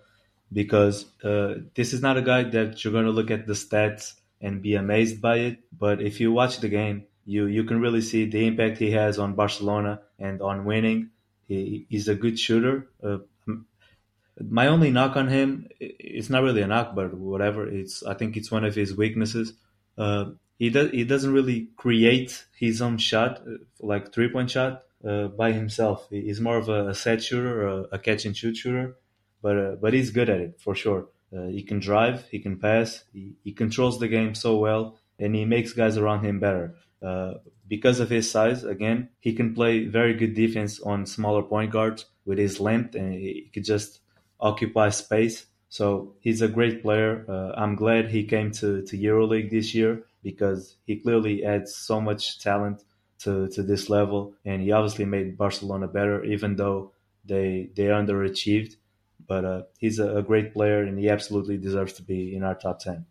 because 0.52 1.06
uh, 1.22 1.54
this 1.74 1.92
is 1.92 2.02
not 2.02 2.16
a 2.16 2.22
guy 2.22 2.44
that 2.44 2.84
you're 2.84 2.92
going 2.92 3.06
to 3.06 3.10
look 3.10 3.30
at 3.30 3.46
the 3.46 3.54
stats 3.54 4.14
and 4.40 4.62
be 4.62 4.74
amazed 4.74 5.20
by 5.20 5.36
it. 5.38 5.58
But 5.72 6.02
if 6.02 6.20
you 6.20 6.32
watch 6.32 6.58
the 6.58 6.68
game, 6.68 7.06
you 7.24 7.46
you 7.46 7.64
can 7.64 7.80
really 7.80 8.00
see 8.00 8.26
the 8.26 8.46
impact 8.46 8.78
he 8.78 8.90
has 8.92 9.18
on 9.18 9.34
Barcelona 9.34 10.00
and 10.18 10.42
on 10.42 10.64
winning. 10.64 11.10
He, 11.48 11.86
he's 11.88 12.08
a 12.08 12.14
good 12.14 12.38
shooter. 12.38 12.88
Uh, 13.02 13.18
my 14.40 14.66
only 14.66 14.90
knock 14.90 15.16
on 15.16 15.28
him, 15.28 15.68
it's 15.78 16.30
not 16.30 16.42
really 16.42 16.62
a 16.62 16.66
knock, 16.66 16.94
but 16.94 17.14
whatever. 17.14 17.68
It's 17.68 18.02
I 18.02 18.14
think 18.14 18.36
it's 18.36 18.50
one 18.50 18.64
of 18.64 18.74
his 18.74 18.96
weaknesses. 18.96 19.52
Uh, 19.96 20.32
he 20.58 20.70
does 20.70 20.90
he 20.90 21.04
doesn't 21.04 21.32
really 21.32 21.68
create 21.76 22.44
his 22.56 22.82
own 22.82 22.98
shot, 22.98 23.42
uh, 23.46 23.58
like 23.80 24.12
three 24.12 24.28
point 24.28 24.50
shot, 24.50 24.82
uh, 25.06 25.28
by 25.28 25.52
himself. 25.52 26.08
He's 26.10 26.40
more 26.40 26.56
of 26.56 26.68
a, 26.68 26.94
set 26.94 27.22
shooter, 27.22 27.66
a, 27.66 27.82
a, 27.92 27.98
catch 27.98 28.24
and 28.24 28.36
shoot 28.36 28.56
shooter, 28.56 28.96
but 29.42 29.58
uh, 29.58 29.76
but 29.80 29.94
he's 29.94 30.10
good 30.10 30.28
at 30.28 30.40
it 30.40 30.60
for 30.60 30.74
sure. 30.74 31.08
Uh, 31.36 31.46
he 31.46 31.62
can 31.62 31.80
drive, 31.80 32.26
he 32.28 32.38
can 32.38 32.58
pass, 32.58 33.04
he, 33.12 33.34
he 33.42 33.52
controls 33.52 33.98
the 33.98 34.06
game 34.08 34.34
so 34.34 34.56
well, 34.56 34.96
and 35.18 35.34
he 35.34 35.44
makes 35.44 35.72
guys 35.72 35.96
around 35.96 36.24
him 36.24 36.38
better. 36.38 36.76
Uh, 37.04 37.34
because 37.68 38.00
of 38.00 38.10
his 38.10 38.30
size, 38.30 38.64
again, 38.64 39.08
he 39.20 39.32
can 39.32 39.54
play 39.54 39.84
very 39.86 40.14
good 40.14 40.34
defense 40.34 40.80
on 40.80 41.06
smaller 41.06 41.42
point 41.42 41.70
guards 41.70 42.06
with 42.24 42.38
his 42.38 42.60
length, 42.60 42.94
and 42.94 43.14
he 43.14 43.50
could 43.52 43.64
just 43.64 44.00
occupy 44.40 44.90
space. 44.90 45.46
So 45.68 46.14
he's 46.20 46.42
a 46.42 46.48
great 46.48 46.82
player. 46.82 47.24
Uh, 47.28 47.52
I'm 47.56 47.74
glad 47.74 48.08
he 48.08 48.24
came 48.24 48.52
to, 48.52 48.82
to 48.82 48.96
EuroLeague 48.96 49.50
this 49.50 49.74
year 49.74 50.04
because 50.22 50.76
he 50.86 50.96
clearly 50.96 51.44
adds 51.44 51.74
so 51.74 52.00
much 52.00 52.40
talent 52.40 52.84
to, 53.20 53.48
to 53.48 53.62
this 53.62 53.90
level, 53.90 54.34
and 54.44 54.62
he 54.62 54.72
obviously 54.72 55.04
made 55.04 55.36
Barcelona 55.36 55.88
better, 55.88 56.24
even 56.24 56.56
though 56.56 56.92
they 57.24 57.70
they 57.74 57.84
underachieved. 57.84 58.76
But 59.26 59.44
uh, 59.44 59.62
he's 59.78 59.98
a, 59.98 60.18
a 60.18 60.22
great 60.22 60.52
player, 60.52 60.82
and 60.82 60.98
he 60.98 61.08
absolutely 61.08 61.56
deserves 61.56 61.94
to 61.94 62.02
be 62.02 62.36
in 62.36 62.42
our 62.42 62.54
top 62.54 62.80
ten. 62.80 63.06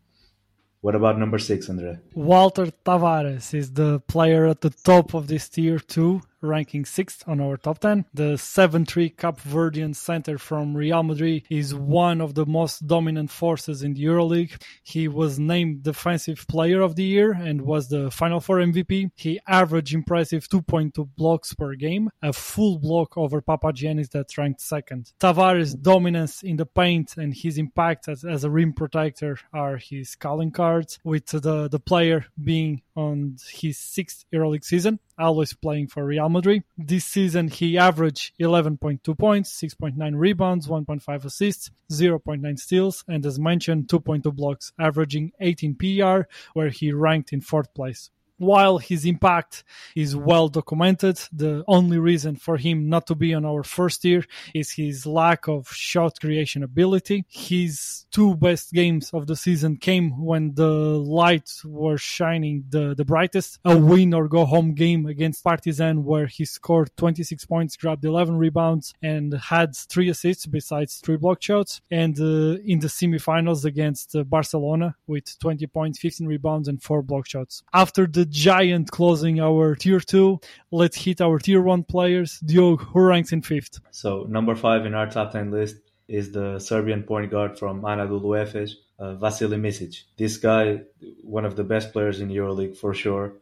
What 0.83 0.95
about 0.95 1.17
number 1.17 1.39
six, 1.39 1.69
Andre? 1.69 1.99
Walter 2.13 2.65
Tavares 2.85 3.53
is 3.53 3.71
the 3.71 4.01
player 4.01 4.45
at 4.47 4.59
the 4.59 4.69
top 4.69 5.13
of 5.13 5.27
this 5.27 5.47
tier 5.47 5.79
too, 5.79 6.21
ranking 6.43 6.85
sixth 6.85 7.23
on 7.27 7.39
our 7.39 7.57
top 7.57 7.79
10. 7.79 8.05
The 8.13 8.33
7-3 8.33 9.17
Cape 9.17 9.38
Verdean 9.38 9.95
center 9.95 10.38
from 10.38 10.75
Real 10.75 11.03
Madrid 11.03 11.43
is 11.50 11.73
one 11.73 12.21
of 12.21 12.35
the 12.35 12.45
most 12.45 12.85
dominant 12.85 13.31
forces 13.31 13.83
in 13.83 13.93
the 13.93 14.03
EuroLeague. 14.03 14.62
He 14.83 15.07
was 15.07 15.39
named 15.39 15.83
Defensive 15.83 16.45
Player 16.47 16.81
of 16.81 16.95
the 16.95 17.03
Year 17.03 17.31
and 17.31 17.62
was 17.62 17.88
the 17.88 18.12
Final 18.12 18.39
Four 18.39 18.57
MVP. 18.57 19.12
He 19.15 19.39
averaged 19.47 19.93
impressive 19.93 20.47
2.2 20.47 21.09
blocks 21.15 21.53
per 21.53 21.75
game, 21.75 22.09
a 22.21 22.33
full 22.33 22.79
block 22.79 23.17
over 23.17 23.41
Papagiannis 23.41 24.12
that 24.12 24.38
ranked 24.38 24.62
second. 24.62 25.12
Tavares' 25.19 25.79
dominance 25.81 26.43
in 26.43 26.57
the 26.57 26.65
paint 26.65 27.15
and 27.17 27.33
his 27.33 27.57
impact 27.57 28.07
as, 28.07 28.23
as 28.23 28.43
a 28.43 28.50
rim 28.50 28.73
protector 28.73 29.38
are 29.53 29.77
his 29.77 30.15
calling 30.15 30.51
cards, 30.51 31.00
with 31.03 31.27
the, 31.27 31.67
the 31.67 31.79
player 31.79 32.25
being 32.43 32.81
on 32.95 33.38
his 33.51 33.77
sixth 33.77 34.25
EuroLeague 34.33 34.63
season, 34.63 35.00
always 35.17 35.53
playing 35.53 35.88
for 35.88 36.05
Real 36.05 36.29
Madrid. 36.29 36.63
This 36.77 37.05
season, 37.05 37.47
he 37.47 37.77
averaged 37.77 38.33
11.2 38.39 39.17
points, 39.17 39.62
6.9 39.62 40.17
rebounds, 40.17 40.67
1.5 40.67 41.25
assists, 41.25 41.71
0.9 41.91 42.59
steals, 42.59 43.03
and 43.07 43.25
as 43.25 43.39
mentioned, 43.39 43.88
2.2 43.88 44.33
blocks, 44.35 44.73
averaging 44.79 45.31
18 45.39 45.75
PR, 45.75 46.27
where 46.53 46.69
he 46.69 46.91
ranked 46.91 47.33
in 47.33 47.41
fourth 47.41 47.73
place 47.73 48.09
while 48.43 48.77
his 48.77 49.05
impact 49.05 49.63
is 49.95 50.15
well 50.15 50.47
documented, 50.47 51.19
the 51.31 51.63
only 51.67 51.97
reason 51.97 52.35
for 52.35 52.57
him 52.57 52.89
not 52.89 53.07
to 53.07 53.15
be 53.15 53.33
on 53.33 53.45
our 53.45 53.63
first 53.63 54.01
tier 54.01 54.25
is 54.53 54.71
his 54.71 55.05
lack 55.05 55.47
of 55.47 55.67
shot 55.69 56.19
creation 56.19 56.63
ability. 56.63 57.25
His 57.29 58.05
two 58.12 58.35
best 58.35 58.71
games 58.71 59.09
of 59.13 59.27
the 59.27 59.35
season 59.35 59.77
came 59.77 60.23
when 60.23 60.53
the 60.55 60.69
lights 60.69 61.63
were 61.65 61.97
shining 61.97 62.65
the, 62.69 62.93
the 62.95 63.05
brightest. 63.05 63.59
A 63.65 63.77
win 63.77 64.13
or 64.13 64.27
go 64.27 64.45
home 64.45 64.73
game 64.73 65.05
against 65.05 65.43
Partizan 65.43 66.03
where 66.03 66.27
he 66.27 66.45
scored 66.45 66.91
26 66.97 67.45
points, 67.45 67.77
grabbed 67.77 68.05
11 68.05 68.38
rebounds, 68.38 68.93
and 69.01 69.33
had 69.33 69.75
three 69.75 70.09
assists 70.09 70.45
besides 70.45 71.01
three 71.03 71.17
block 71.17 71.41
shots. 71.41 71.81
And 71.89 72.19
uh, 72.19 72.59
in 72.65 72.79
the 72.79 72.88
semifinals 72.88 73.65
against 73.65 74.15
uh, 74.15 74.23
Barcelona 74.23 74.95
with 75.07 75.38
20 75.39 75.65
points, 75.67 76.00
15 76.00 76.27
rebounds, 76.27 76.67
and 76.67 76.81
four 76.81 77.01
block 77.01 77.27
shots. 77.27 77.63
After 77.73 78.07
the 78.07 78.25
giant 78.33 78.89
closing 78.89 79.39
our 79.39 79.75
tier 79.75 79.99
two. 79.99 80.39
Let's 80.71 80.97
hit 80.97 81.21
our 81.21 81.37
tier 81.39 81.61
one 81.61 81.83
players. 81.83 82.39
Diogo, 82.39 82.83
who 82.83 82.99
ranks 82.99 83.31
in 83.31 83.43
fifth? 83.43 83.79
So 83.91 84.23
number 84.27 84.55
five 84.55 84.85
in 84.85 84.95
our 84.95 85.09
top 85.09 85.31
ten 85.31 85.51
list 85.51 85.77
is 86.07 86.31
the 86.31 86.59
Serbian 86.59 87.03
point 87.03 87.31
guard 87.31 87.57
from 87.57 87.83
Anadolu 87.83 88.43
Efes, 88.43 88.71
uh, 88.99 89.13
Vasily 89.15 89.57
Micic. 89.57 90.03
This 90.17 90.37
guy, 90.37 90.81
one 91.21 91.45
of 91.45 91.55
the 91.55 91.63
best 91.63 91.93
players 91.93 92.19
in 92.19 92.29
EuroLeague 92.29 92.75
for 92.75 92.93
sure. 92.93 93.35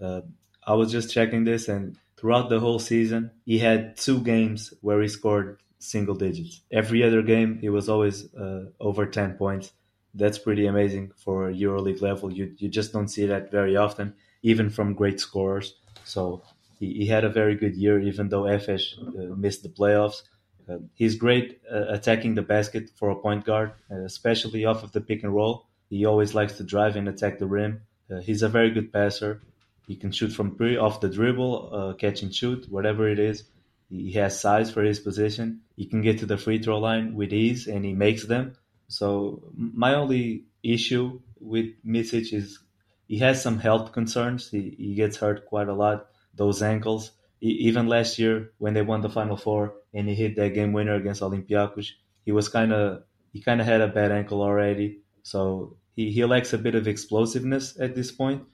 Uh, 0.00 0.20
I 0.64 0.74
was 0.74 0.90
just 0.92 1.12
checking 1.12 1.44
this, 1.44 1.68
and 1.68 1.96
throughout 2.16 2.48
the 2.48 2.60
whole 2.60 2.78
season, 2.78 3.32
he 3.44 3.58
had 3.58 3.96
two 3.96 4.20
games 4.20 4.72
where 4.80 5.02
he 5.02 5.08
scored 5.08 5.58
single 5.78 6.14
digits. 6.14 6.62
Every 6.70 7.02
other 7.02 7.22
game, 7.22 7.58
he 7.58 7.68
was 7.68 7.88
always 7.88 8.32
uh, 8.34 8.66
over 8.80 9.06
10 9.06 9.34
points. 9.34 9.72
That's 10.14 10.38
pretty 10.38 10.66
amazing 10.66 11.12
for 11.16 11.50
EuroLeague 11.52 12.00
level. 12.00 12.32
You 12.32 12.54
you 12.56 12.68
just 12.70 12.92
don't 12.92 13.08
see 13.08 13.26
that 13.26 13.50
very 13.50 13.76
often 13.76 14.14
even 14.46 14.70
from 14.70 14.94
great 14.94 15.18
scorers. 15.18 15.74
So 16.04 16.42
he, 16.78 16.88
he 17.00 17.06
had 17.06 17.24
a 17.24 17.36
very 17.40 17.56
good 17.56 17.74
year, 17.74 18.00
even 18.00 18.28
though 18.28 18.44
Efes 18.44 18.84
uh, 18.96 19.34
missed 19.34 19.64
the 19.64 19.68
playoffs. 19.68 20.22
Uh, 20.68 20.78
he's 20.94 21.16
great 21.16 21.60
uh, 21.72 21.86
attacking 21.88 22.36
the 22.36 22.42
basket 22.42 22.90
for 22.98 23.10
a 23.10 23.16
point 23.16 23.44
guard, 23.44 23.72
uh, 23.90 24.02
especially 24.04 24.64
off 24.64 24.84
of 24.84 24.92
the 24.92 25.00
pick 25.00 25.24
and 25.24 25.34
roll. 25.34 25.66
He 25.90 26.04
always 26.04 26.32
likes 26.32 26.54
to 26.58 26.64
drive 26.64 26.94
and 26.94 27.08
attack 27.08 27.38
the 27.40 27.46
rim. 27.46 27.80
Uh, 28.08 28.20
he's 28.20 28.42
a 28.42 28.48
very 28.48 28.70
good 28.70 28.92
passer. 28.92 29.42
He 29.88 29.96
can 29.96 30.12
shoot 30.12 30.32
from 30.32 30.54
pre 30.54 30.76
off 30.76 31.00
the 31.00 31.08
dribble, 31.08 31.52
uh, 31.72 31.92
catch 31.94 32.22
and 32.22 32.32
shoot, 32.32 32.66
whatever 32.70 33.08
it 33.08 33.18
is. 33.18 33.44
He 33.90 34.12
has 34.12 34.40
size 34.40 34.70
for 34.70 34.82
his 34.82 35.00
position. 35.00 35.62
He 35.76 35.86
can 35.86 36.02
get 36.02 36.18
to 36.20 36.26
the 36.26 36.38
free 36.38 36.58
throw 36.62 36.78
line 36.78 37.14
with 37.14 37.32
ease, 37.32 37.66
and 37.66 37.84
he 37.84 37.94
makes 37.94 38.24
them. 38.26 38.56
So 38.88 39.42
my 39.56 39.94
only 39.94 40.44
issue 40.62 41.20
with 41.40 41.66
Micic 41.84 42.32
is 42.32 42.58
he 43.06 43.18
has 43.18 43.42
some 43.42 43.58
health 43.58 43.92
concerns. 43.92 44.50
He, 44.50 44.74
he 44.76 44.94
gets 44.94 45.16
hurt 45.16 45.46
quite 45.46 45.68
a 45.68 45.74
lot. 45.74 46.06
Those 46.34 46.62
ankles. 46.62 47.12
He, 47.40 47.48
even 47.68 47.86
last 47.86 48.18
year 48.18 48.52
when 48.58 48.74
they 48.74 48.82
won 48.82 49.00
the 49.00 49.08
Final 49.08 49.36
Four 49.36 49.74
and 49.94 50.08
he 50.08 50.14
hit 50.14 50.36
that 50.36 50.54
game 50.54 50.72
winner 50.72 50.94
against 50.94 51.22
Olympiacos, 51.22 51.90
he 52.24 52.32
was 52.32 52.48
kind 52.48 52.72
of 52.72 53.02
he 53.32 53.40
kind 53.40 53.60
of 53.60 53.66
had 53.66 53.80
a 53.80 53.88
bad 53.88 54.12
ankle 54.12 54.42
already. 54.42 55.00
So 55.22 55.76
he, 55.94 56.10
he 56.10 56.24
lacks 56.24 56.52
a 56.52 56.58
bit 56.58 56.74
of 56.74 56.88
explosiveness 56.88 57.78
at 57.78 57.94
this 57.94 58.10
point. 58.10 58.44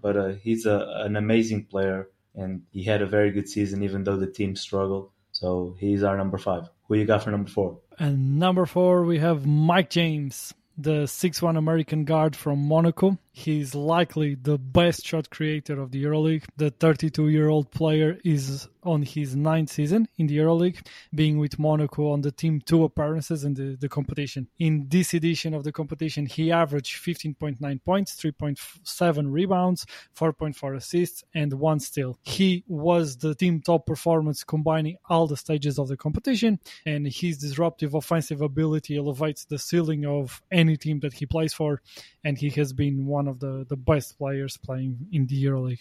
But 0.00 0.16
uh, 0.16 0.28
he's 0.42 0.66
a, 0.66 1.02
an 1.06 1.16
amazing 1.16 1.66
player 1.66 2.08
and 2.34 2.62
he 2.72 2.82
had 2.82 3.02
a 3.02 3.06
very 3.06 3.30
good 3.30 3.48
season 3.48 3.82
even 3.82 4.04
though 4.04 4.16
the 4.16 4.26
team 4.26 4.56
struggled. 4.56 5.10
So 5.32 5.76
he's 5.78 6.02
our 6.02 6.16
number 6.16 6.38
five. 6.38 6.68
Who 6.86 6.96
you 6.96 7.04
got 7.04 7.22
for 7.22 7.30
number 7.30 7.50
four? 7.50 7.78
And 7.98 8.38
number 8.38 8.66
four, 8.66 9.04
we 9.04 9.18
have 9.18 9.46
Mike 9.46 9.90
James 9.90 10.54
the 10.78 11.02
6-1 11.04 11.58
American 11.58 12.04
guard 12.04 12.36
from 12.36 12.66
Monaco. 12.66 13.18
He's 13.32 13.74
likely 13.74 14.36
the 14.36 14.56
best 14.56 15.04
shot 15.04 15.28
creator 15.28 15.80
of 15.80 15.90
the 15.90 16.04
EuroLeague. 16.04 16.44
The 16.56 16.70
32-year-old 16.70 17.70
player 17.72 18.16
is 18.24 18.68
on 18.82 19.02
his 19.02 19.36
ninth 19.36 19.70
season 19.70 20.08
in 20.16 20.26
the 20.26 20.38
EuroLeague, 20.38 20.86
being 21.14 21.38
with 21.38 21.58
Monaco 21.58 22.10
on 22.12 22.22
the 22.22 22.32
team 22.32 22.60
two 22.60 22.84
appearances 22.84 23.44
in 23.44 23.54
the, 23.54 23.76
the 23.76 23.88
competition. 23.88 24.48
In 24.58 24.86
this 24.88 25.14
edition 25.14 25.54
of 25.54 25.64
the 25.64 25.72
competition, 25.72 26.26
he 26.26 26.52
averaged 26.52 27.02
15.9 27.02 27.84
points, 27.84 28.16
3.7 28.16 29.32
rebounds, 29.32 29.86
4.4 30.16 30.76
assists, 30.76 31.24
and 31.34 31.52
one 31.54 31.80
steal. 31.80 32.18
He 32.22 32.64
was 32.66 33.16
the 33.16 33.34
team 33.34 33.60
top 33.60 33.86
performance 33.86 34.44
combining 34.44 34.96
all 35.08 35.26
the 35.26 35.36
stages 35.36 35.78
of 35.78 35.88
the 35.88 35.96
competition, 35.96 36.58
and 36.86 37.06
his 37.06 37.38
disruptive 37.38 37.94
offensive 37.94 38.40
ability 38.40 38.96
elevates 38.96 39.44
the 39.44 39.58
ceiling 39.58 40.06
of 40.06 40.42
any 40.50 40.76
team 40.76 41.00
that 41.00 41.14
he 41.14 41.26
plays 41.26 41.52
for, 41.52 41.82
and 42.24 42.38
he 42.38 42.50
has 42.50 42.72
been 42.72 43.06
one 43.06 43.28
of 43.28 43.40
the, 43.40 43.66
the 43.68 43.76
best 43.76 44.18
players 44.18 44.56
playing 44.56 45.06
in 45.12 45.26
the 45.26 45.44
EuroLeague. 45.44 45.80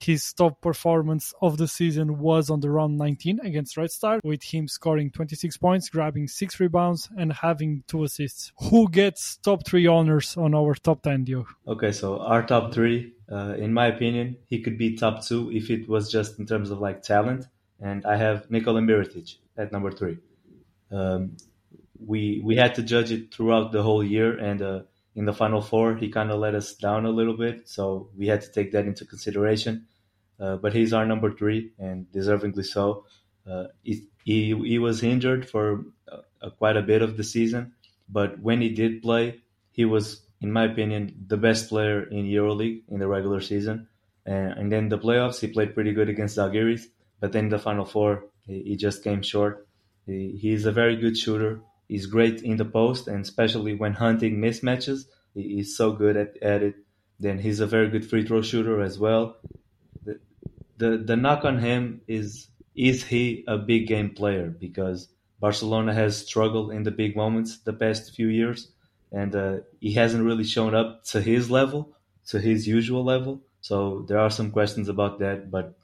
His 0.00 0.32
top 0.32 0.60
performance 0.60 1.34
of 1.40 1.56
the 1.56 1.68
season 1.68 2.18
was 2.18 2.43
on 2.50 2.60
the 2.60 2.70
round 2.70 2.98
19 2.98 3.40
against 3.40 3.76
Red 3.76 3.90
Star, 3.90 4.20
with 4.24 4.42
him 4.42 4.68
scoring 4.68 5.10
26 5.10 5.56
points, 5.58 5.88
grabbing 5.88 6.28
6 6.28 6.60
rebounds, 6.60 7.08
and 7.16 7.32
having 7.32 7.84
2 7.88 8.04
assists. 8.04 8.52
Who 8.70 8.88
gets 8.88 9.36
top 9.38 9.66
3 9.66 9.86
honors 9.86 10.36
on 10.36 10.54
our 10.54 10.74
top 10.74 11.02
10, 11.02 11.24
Dio? 11.24 11.46
Okay, 11.66 11.92
so 11.92 12.20
our 12.20 12.42
top 12.42 12.72
3, 12.72 13.12
uh, 13.30 13.54
in 13.58 13.72
my 13.72 13.86
opinion, 13.86 14.36
he 14.46 14.60
could 14.60 14.78
be 14.78 14.96
top 14.96 15.24
2 15.24 15.52
if 15.52 15.70
it 15.70 15.88
was 15.88 16.10
just 16.10 16.38
in 16.38 16.46
terms 16.46 16.70
of 16.70 16.80
like 16.80 17.02
talent. 17.02 17.46
And 17.80 18.06
I 18.06 18.16
have 18.16 18.50
Nikola 18.50 18.80
Mirotic 18.80 19.36
at 19.56 19.72
number 19.72 19.90
3. 19.90 20.18
Um, 20.90 21.36
we 22.06 22.40
we 22.44 22.56
had 22.56 22.74
to 22.74 22.82
judge 22.82 23.10
it 23.12 23.32
throughout 23.32 23.72
the 23.72 23.82
whole 23.82 24.04
year, 24.04 24.36
and 24.36 24.60
uh, 24.62 24.80
in 25.14 25.24
the 25.24 25.32
final 25.32 25.62
four, 25.62 25.96
he 25.96 26.08
kind 26.08 26.30
of 26.30 26.38
let 26.40 26.54
us 26.54 26.74
down 26.74 27.06
a 27.06 27.10
little 27.10 27.36
bit, 27.36 27.68
so 27.68 28.10
we 28.16 28.26
had 28.26 28.40
to 28.42 28.50
take 28.50 28.72
that 28.72 28.86
into 28.86 29.04
consideration. 29.04 29.86
Uh, 30.38 30.56
but 30.56 30.74
he's 30.74 30.92
our 30.92 31.06
number 31.06 31.32
three, 31.32 31.72
and 31.78 32.06
deservingly 32.12 32.64
so. 32.64 33.06
Uh, 33.48 33.64
he, 33.82 34.06
he, 34.24 34.54
he 34.56 34.78
was 34.78 35.02
injured 35.02 35.48
for 35.48 35.84
uh, 36.10 36.50
quite 36.58 36.76
a 36.76 36.82
bit 36.82 37.02
of 37.02 37.16
the 37.16 37.24
season, 37.24 37.72
but 38.08 38.40
when 38.40 38.60
he 38.60 38.70
did 38.70 39.02
play, 39.02 39.40
he 39.70 39.84
was, 39.84 40.22
in 40.40 40.52
my 40.52 40.64
opinion, 40.64 41.14
the 41.26 41.36
best 41.36 41.68
player 41.68 42.02
in 42.02 42.26
EuroLeague 42.26 42.82
in 42.88 42.98
the 42.98 43.08
regular 43.08 43.40
season. 43.40 43.88
And, 44.26 44.52
and 44.52 44.72
then 44.72 44.88
the 44.88 44.98
playoffs, 44.98 45.40
he 45.40 45.48
played 45.48 45.74
pretty 45.74 45.92
good 45.92 46.08
against 46.08 46.36
Zalgiris, 46.36 46.84
but 47.20 47.32
then 47.32 47.48
the 47.48 47.58
final 47.58 47.84
four, 47.84 48.24
he, 48.46 48.62
he 48.62 48.76
just 48.76 49.04
came 49.04 49.22
short. 49.22 49.66
He, 50.06 50.38
he's 50.40 50.66
a 50.66 50.72
very 50.72 50.96
good 50.96 51.16
shooter. 51.16 51.60
He's 51.88 52.06
great 52.06 52.42
in 52.42 52.56
the 52.56 52.64
post, 52.64 53.08
and 53.08 53.22
especially 53.22 53.74
when 53.74 53.92
hunting 53.92 54.38
mismatches, 54.38 55.04
he's 55.34 55.76
so 55.76 55.92
good 55.92 56.16
at, 56.16 56.36
at 56.42 56.62
it. 56.62 56.74
Then 57.20 57.38
he's 57.38 57.60
a 57.60 57.66
very 57.66 57.88
good 57.88 58.08
free 58.08 58.26
throw 58.26 58.42
shooter 58.42 58.80
as 58.80 58.98
well. 58.98 59.36
The, 60.76 60.98
the 60.98 61.16
knock 61.16 61.44
on 61.44 61.58
him 61.58 62.00
is 62.08 62.48
is 62.74 63.04
he 63.04 63.44
a 63.46 63.56
big 63.56 63.86
game 63.86 64.10
player 64.10 64.48
because 64.50 65.08
Barcelona 65.40 65.94
has 65.94 66.16
struggled 66.26 66.72
in 66.72 66.82
the 66.82 66.90
big 66.90 67.16
moments 67.16 67.58
the 67.58 67.72
past 67.72 68.14
few 68.14 68.26
years, 68.28 68.72
and 69.12 69.34
uh, 69.36 69.58
he 69.80 69.92
hasn't 69.92 70.24
really 70.24 70.44
shown 70.44 70.74
up 70.74 71.04
to 71.04 71.20
his 71.20 71.50
level, 71.50 71.96
to 72.26 72.40
his 72.40 72.66
usual 72.66 73.04
level. 73.04 73.42
So 73.60 74.04
there 74.08 74.18
are 74.18 74.30
some 74.30 74.50
questions 74.50 74.88
about 74.88 75.20
that, 75.20 75.50
but 75.50 75.76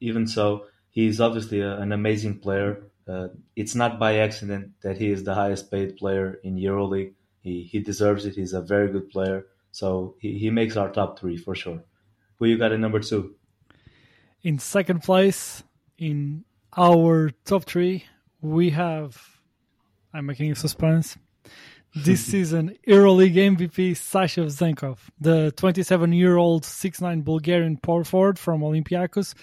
even 0.00 0.26
so, 0.26 0.66
he's 0.90 1.20
obviously 1.20 1.60
a, 1.60 1.76
an 1.78 1.92
amazing 1.92 2.38
player 2.38 2.84
uh, 3.08 3.28
it's 3.56 3.74
not 3.74 3.98
by 3.98 4.18
accident 4.18 4.70
that 4.82 4.96
he 4.96 5.10
is 5.10 5.24
the 5.24 5.34
highest 5.34 5.70
paid 5.72 5.96
player 5.96 6.34
in 6.44 6.54
EuroLeague. 6.54 7.12
He 7.40 7.64
he 7.64 7.80
deserves 7.80 8.24
it. 8.26 8.36
He's 8.36 8.52
a 8.52 8.62
very 8.62 8.92
good 8.92 9.10
player. 9.10 9.46
So 9.72 10.14
he, 10.20 10.38
he 10.38 10.50
makes 10.50 10.76
our 10.76 10.88
top 10.88 11.18
three 11.18 11.36
for 11.36 11.56
sure. 11.56 11.82
Who 12.38 12.46
you 12.46 12.58
got 12.58 12.72
at 12.72 12.78
number 12.78 13.00
two? 13.00 13.34
In 14.42 14.58
second 14.58 15.02
place, 15.02 15.62
in 15.98 16.44
our 16.76 17.30
top 17.44 17.64
three, 17.64 18.06
we 18.40 18.70
have. 18.70 19.16
I'm 20.12 20.26
making 20.26 20.46
you 20.46 20.54
suspense 20.54 21.16
this 21.94 22.24
season 22.24 22.76
EuroLeague 22.86 23.34
MVP 23.34 23.96
Sasha 23.96 24.40
Vezenkov, 24.40 24.98
the 25.20 25.52
27-year-old 25.56 26.64
6'9 26.64 27.24
Bulgarian 27.24 27.76
power 27.76 28.04
forward 28.04 28.38
from 28.38 28.62
Olympiacos, 28.62 29.34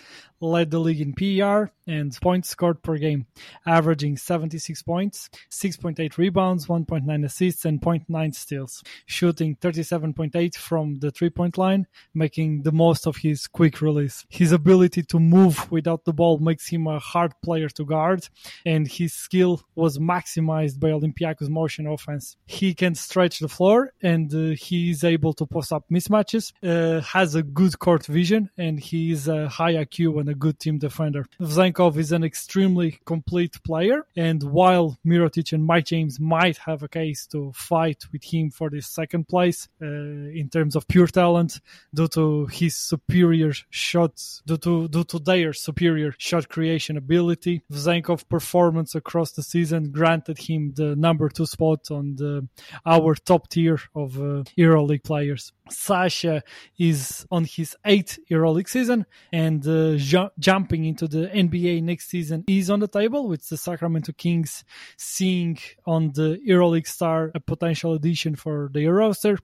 led 0.42 0.72
the 0.72 0.80
league 0.80 1.02
in 1.02 1.14
PER 1.14 1.72
and 1.88 2.16
points 2.22 2.50
scored 2.50 2.82
per 2.84 2.98
game, 2.98 3.26
averaging 3.66 4.16
76 4.16 4.82
points, 4.84 5.30
6.8 5.52 6.18
rebounds, 6.18 6.68
1.9 6.68 7.26
assists, 7.26 7.66
and 7.66 7.82
0.9 7.82 8.36
steals, 8.36 8.84
shooting 9.06 9.56
37.8 9.56 10.56
from 10.56 11.00
the 11.00 11.12
three 11.12 11.30
point 11.30 11.58
line, 11.58 11.88
making 12.14 12.62
the 12.62 12.72
most 12.72 13.08
of 13.08 13.18
his 13.18 13.48
quick 13.48 13.82
release. 13.82 14.26
His 14.30 14.52
ability 14.52 15.04
to 15.04 15.20
move 15.20 15.72
without 15.72 16.06
the 16.06 16.14
ball 16.14 16.38
makes 16.38 16.68
him 16.68 16.88
a 16.88 17.00
hard 17.00 17.34
player 17.44 17.70
to 17.70 17.86
guard, 17.86 18.28
and 18.66 18.88
his 18.88 19.14
skill 19.14 19.62
was 19.76 19.98
maximized 19.98 20.80
by 20.80 20.90
Olympiacos' 20.90 21.50
motion 21.50 21.88
offense. 21.88 22.38
He 22.46 22.74
can 22.74 22.96
stretch 22.96 23.40
the 23.40 23.48
floor 23.48 23.94
and 24.02 24.34
uh, 24.34 24.56
he 24.56 24.92
is 24.92 25.04
able 25.04 25.34
to 25.34 25.46
post 25.46 25.74
up 25.74 25.86
mismatches, 25.92 26.54
uh, 26.64 27.02
has 27.02 27.36
a 27.36 27.44
good 27.44 27.80
court 27.80 28.06
vision, 28.06 28.50
and 28.58 28.80
he 28.80 29.12
is 29.12 29.28
a 29.28 29.50
high 29.50 29.74
IQ 29.74 30.20
and 30.20 30.29
a 30.30 30.36
good 30.36 30.60
team 30.60 30.78
defender. 30.78 31.26
Vezenkov 31.40 31.98
is 31.98 32.12
an 32.12 32.24
extremely 32.24 33.00
complete 33.06 33.62
player, 33.64 34.06
and 34.16 34.44
while 34.44 34.98
Mirotic 35.06 35.54
and 35.54 35.66
Mike 35.66 35.86
James 35.86 36.20
might 36.20 36.58
have 36.58 36.84
a 36.84 36.88
case 36.88 37.26
to 37.28 37.52
fight 37.54 38.04
with 38.12 38.24
him 38.24 38.52
for 38.52 38.70
this 38.70 38.88
second 38.88 39.28
place 39.28 39.68
uh, 39.82 39.86
in 39.86 40.50
terms 40.52 40.76
of 40.76 40.88
pure 40.88 41.08
talent, 41.08 41.60
due 41.94 42.08
to 42.08 42.46
his 42.48 42.76
superior 42.76 43.54
shots, 43.70 44.42
due 44.46 44.58
to 44.58 44.88
due 44.88 45.04
to 45.04 45.20
their 45.20 45.54
superior 45.54 46.14
shot 46.18 46.50
creation 46.50 46.98
ability, 46.98 47.62
Vezenkov 47.72 48.28
performance 48.30 48.96
across 48.96 49.32
the 49.32 49.44
season 49.44 49.92
granted 49.92 50.38
him 50.38 50.74
the 50.76 50.96
number 50.96 51.30
two 51.30 51.46
spot 51.46 51.92
on 51.92 52.16
the 52.16 52.48
our 52.86 53.16
top 53.16 53.50
tier 53.50 53.80
of 53.96 54.18
uh, 54.18 54.44
EuroLeague 54.58 55.04
players. 55.04 55.54
Sasha 55.72 56.44
is 56.78 57.26
on 57.32 57.46
his 57.46 57.76
eighth 57.86 58.20
EuroLeague 58.30 58.70
season 58.70 59.06
and 59.32 59.66
uh, 59.68 59.96
ju- 59.96 60.30
jumping 60.40 60.86
into 60.86 61.08
the 61.08 61.28
NBA 61.28 61.84
next 61.84 62.10
season 62.10 62.44
is 62.48 62.70
on 62.70 62.80
the 62.80 62.88
table 62.88 63.28
with 63.28 63.48
the 63.50 63.58
Sacramento 63.58 64.14
Kings 64.14 64.64
seeing 64.98 65.58
on 65.86 66.12
the 66.14 66.40
EuroLeague 66.48 66.88
star 66.88 67.32
a 67.36 67.40
potential 67.40 67.94
addition 67.94 68.36
for 68.36 68.70
their 68.74 68.94
roster. 68.94 69.38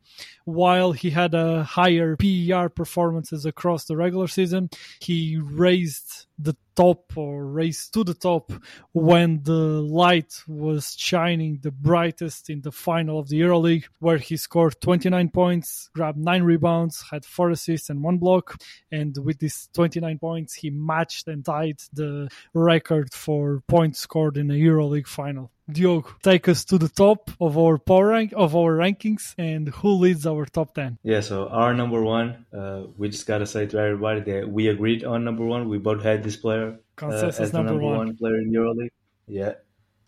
While 0.46 0.92
he 0.92 1.10
had 1.10 1.34
a 1.34 1.64
higher 1.64 2.16
PER 2.16 2.70
performances 2.70 3.46
across 3.46 3.86
the 3.86 3.98
regular 3.98 4.28
season, 4.28 4.70
he 5.00 5.38
raised 5.42 6.28
the 6.38 6.56
top 6.76 7.16
or 7.16 7.46
race 7.46 7.90
to 7.90 8.04
the 8.04 8.14
top 8.14 8.52
when 8.92 9.42
the 9.44 9.54
light 9.54 10.34
was 10.48 10.96
shining 10.98 11.60
the 11.62 11.72
brightest 11.72 12.50
in 12.50 12.62
the 12.62 12.72
final 12.72 13.20
of 13.20 13.30
the 13.30 13.40
EuroLeague, 13.40 13.86
where 14.00 14.18
he 14.18 14.36
scored 14.36 14.80
29 14.82 15.30
points, 15.30 15.90
grabbed 15.94 16.18
nine 16.18 16.44
rebounds, 16.44 17.04
had 17.10 17.26
four 17.26 17.52
assists 17.52 17.90
and 17.90 18.04
one 18.04 18.18
block. 18.18 18.62
And 18.92 19.16
with 19.24 19.40
these 19.40 19.70
29 19.74 20.20
points, 20.20 20.54
he 20.56 20.70
matched 20.70 21.28
and 21.28 21.46
tied 21.46 21.80
the 21.94 22.30
record 22.54 23.14
for 23.14 23.62
points 23.68 24.00
scored 24.00 24.38
in 24.38 24.52
a 24.52 24.56
EuroLeague 24.56 25.08
final. 25.08 25.52
Diogo, 25.70 26.10
take 26.22 26.48
us 26.48 26.64
to 26.66 26.78
the 26.78 26.90
top 26.90 27.32
of 27.42 27.58
our 27.58 27.78
power 27.78 28.08
rank 28.08 28.34
of 28.36 28.56
our 28.56 28.78
rankings 28.78 29.34
and 29.38 29.70
who 29.70 29.94
leads 29.94 30.26
our 30.26 30.46
top 30.46 30.74
10 30.76 31.00
yeah 31.04 31.22
so 31.22 31.48
our 31.50 31.74
number 31.74 32.02
one 32.04 32.46
uh, 32.54 32.84
we 32.98 33.10
just 33.10 33.26
gotta 33.26 33.46
say 33.46 33.66
to 33.66 33.78
everybody 33.78 34.22
that 34.22 34.50
we 34.50 34.68
agreed 34.68 35.04
on 35.04 35.24
number 35.24 35.46
one. 35.46 35.70
We 35.70 35.78
both 35.78 36.04
had 36.04 36.24
this 36.24 36.38
player 36.38 36.80
uh, 37.02 37.08
as 37.08 37.52
the 37.52 37.64
number 37.64 37.78
one. 37.78 37.98
one 37.98 38.18
player 38.18 38.38
in 38.38 38.52
euroleague. 38.52 38.92
Yeah. 39.28 39.54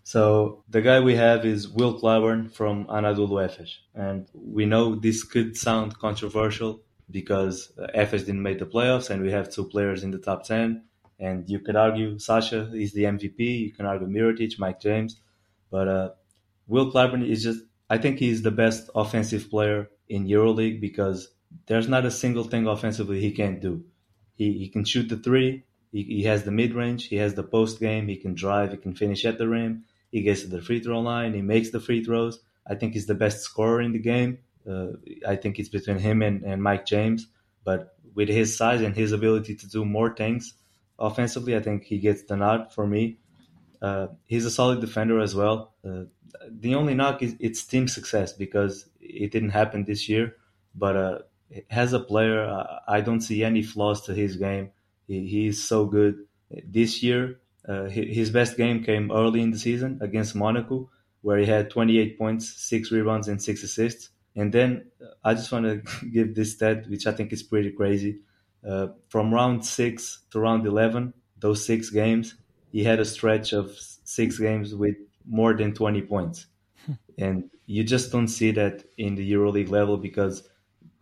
So 0.04 0.64
the 0.70 0.82
guy 0.82 1.00
we 1.02 1.16
have 1.16 1.46
is 1.46 1.68
will 1.68 2.00
clyburn 2.00 2.52
from 2.54 2.86
anadolu 2.86 3.38
efes. 3.48 3.72
And 3.94 4.28
we 4.34 4.66
know 4.66 4.96
this 4.96 5.24
could 5.24 5.58
sound 5.58 6.00
controversial 6.00 6.82
because 7.12 7.72
uh, 7.78 7.88
efes 7.96 8.26
didn't 8.26 8.42
make 8.42 8.60
the 8.60 8.66
playoffs 8.66 9.10
and 9.10 9.22
we 9.22 9.32
have 9.32 9.50
two 9.50 9.66
players 9.66 10.04
in 10.04 10.12
the 10.12 10.18
top 10.18 10.44
10 10.44 10.84
and 11.20 11.50
you 11.50 11.60
could 11.60 11.78
argue 11.78 12.20
sasha 12.20 12.70
is 12.74 12.92
the 12.92 13.04
mvp 13.04 13.40
you 13.40 13.72
can 13.72 13.86
argue 13.86 14.06
mirotic 14.06 14.60
mike 14.60 14.82
james 14.82 15.22
but 15.70 15.88
uh, 15.88 16.10
Will 16.68 16.92
Clyburn 16.92 17.28
is 17.28 17.44
just, 17.44 17.62
I 17.90 17.98
think 17.98 18.20
he's 18.20 18.42
the 18.42 18.52
best 18.52 18.90
offensive 18.96 19.50
player 19.50 19.90
in 20.10 20.28
EuroLeague 20.28 20.82
because 20.82 21.30
there's 21.68 21.88
not 21.88 22.06
a 22.06 22.12
single 22.12 22.44
thing 22.44 22.68
offensively 22.68 23.22
he 23.22 23.32
can't 23.32 23.62
do. 23.62 23.86
He, 24.36 24.54
he 24.54 24.70
can 24.70 24.84
shoot 24.86 25.10
the 25.10 25.18
three, 25.18 25.64
he, 25.92 26.04
he 26.04 26.24
has 26.24 26.44
the 26.44 26.52
mid 26.52 26.74
range, 26.74 27.08
he 27.08 27.16
has 27.18 27.34
the 27.34 27.44
post 27.44 27.80
game, 27.80 28.08
he 28.08 28.18
can 28.18 28.36
drive, 28.36 28.72
he 28.72 28.78
can 28.78 28.94
finish 28.94 29.26
at 29.26 29.38
the 29.38 29.48
rim, 29.48 29.86
he 30.12 30.22
gets 30.22 30.42
to 30.42 30.48
the 30.48 30.62
free 30.62 30.80
throw 30.80 31.00
line, 31.00 31.34
he 31.34 31.42
makes 31.42 31.72
the 31.72 31.80
free 31.80 32.04
throws. 32.04 32.40
I 32.70 32.76
think 32.76 32.94
he's 32.94 33.08
the 33.08 33.16
best 33.16 33.42
scorer 33.42 33.82
in 33.82 33.94
the 33.94 34.00
game. 34.00 34.40
Uh, 34.70 34.88
I 35.26 35.38
think 35.38 35.58
it's 35.58 35.70
between 35.70 36.00
him 36.00 36.22
and, 36.22 36.44
and 36.44 36.62
Mike 36.62 36.86
James. 36.86 37.28
But 37.64 37.96
with 38.14 38.30
his 38.30 38.58
size 38.58 38.82
and 38.82 38.96
his 38.96 39.12
ability 39.12 39.56
to 39.56 39.70
do 39.70 39.86
more 39.86 40.14
things 40.14 40.54
offensively, 41.00 41.56
I 41.56 41.62
think 41.62 41.84
he 41.84 42.00
gets 42.00 42.24
the 42.24 42.36
nod 42.36 42.74
for 42.74 42.86
me. 42.86 43.20
Uh, 43.82 44.08
he's 44.26 44.46
a 44.46 44.52
solid 44.52 44.82
defender 44.82 45.20
as 45.20 45.36
well. 45.36 45.74
Uh, 45.88 46.04
the 46.50 46.76
only 46.76 46.94
knock 46.94 47.22
is 47.22 47.36
it's 47.40 47.66
team 47.66 47.88
success 47.88 48.34
because 48.34 48.90
it 49.00 49.32
didn't 49.32 49.50
happen 49.50 49.84
this 49.84 50.10
year. 50.10 50.36
But 50.76 50.96
uh, 50.96 51.20
as 51.70 51.94
a 51.94 52.00
player, 52.00 52.44
uh, 52.44 52.80
I 52.88 53.02
don't 53.02 53.22
see 53.22 53.44
any 53.44 53.64
flaws 53.64 54.02
to 54.02 54.14
his 54.14 54.38
game. 54.38 54.72
He, 55.08 55.28
he's 55.28 55.64
so 55.64 55.86
good. 55.86 56.26
This 56.66 57.04
year, 57.04 57.40
uh, 57.68 57.86
his 57.86 58.30
best 58.30 58.56
game 58.56 58.84
came 58.84 59.12
early 59.12 59.42
in 59.42 59.52
the 59.52 59.60
season 59.60 60.00
against 60.02 60.36
Monaco, 60.36 60.90
where 61.22 61.38
he 61.38 61.46
had 61.46 61.70
28 61.70 62.18
points, 62.18 62.50
six 62.50 62.92
rebounds, 62.92 63.28
and 63.28 63.42
six 63.42 63.64
assists. 63.64 64.10
And 64.36 64.54
then 64.54 64.86
I 65.24 65.34
just 65.34 65.52
want 65.52 65.66
to 65.66 66.06
give 66.14 66.36
this 66.36 66.54
stat, 66.54 66.90
which 66.90 67.08
I 67.08 67.12
think 67.12 67.34
is 67.34 67.44
pretty 67.44 67.72
crazy. 67.72 68.20
From 69.10 69.34
round 69.34 69.66
six 69.66 70.24
to 70.32 70.40
round 70.40 70.66
11, 70.66 71.14
those 71.40 71.66
six 71.66 71.90
games, 71.90 72.36
he 72.72 72.84
had 72.84 73.00
a 73.00 73.06
stretch 73.06 73.54
of 73.54 73.72
six 74.04 74.38
games 74.38 74.74
with 74.74 74.96
more 75.26 75.54
than 75.54 75.74
20 75.74 76.02
points. 76.04 76.46
Hmm. 76.86 76.94
and 77.18 77.50
you 77.66 77.84
just 77.84 78.12
don't 78.12 78.30
see 78.30 78.52
that 78.52 78.86
in 78.98 79.16
the 79.16 79.32
EuroLeague 79.34 79.70
level 79.70 79.98
because 79.98 80.48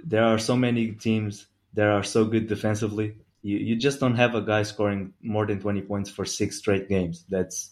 there 0.03 0.23
are 0.23 0.39
so 0.39 0.55
many 0.55 0.91
teams 0.93 1.47
that 1.73 1.87
are 1.87 2.03
so 2.03 2.25
good 2.25 2.47
defensively. 2.47 3.17
You, 3.43 3.57
you 3.57 3.75
just 3.75 3.99
don't 3.99 4.15
have 4.15 4.33
a 4.33 4.41
guy 4.41 4.63
scoring 4.63 5.13
more 5.21 5.45
than 5.45 5.59
20 5.59 5.81
points 5.81 6.09
for 6.09 6.25
six 6.25 6.57
straight 6.57 6.89
games. 6.89 7.25
That's 7.29 7.71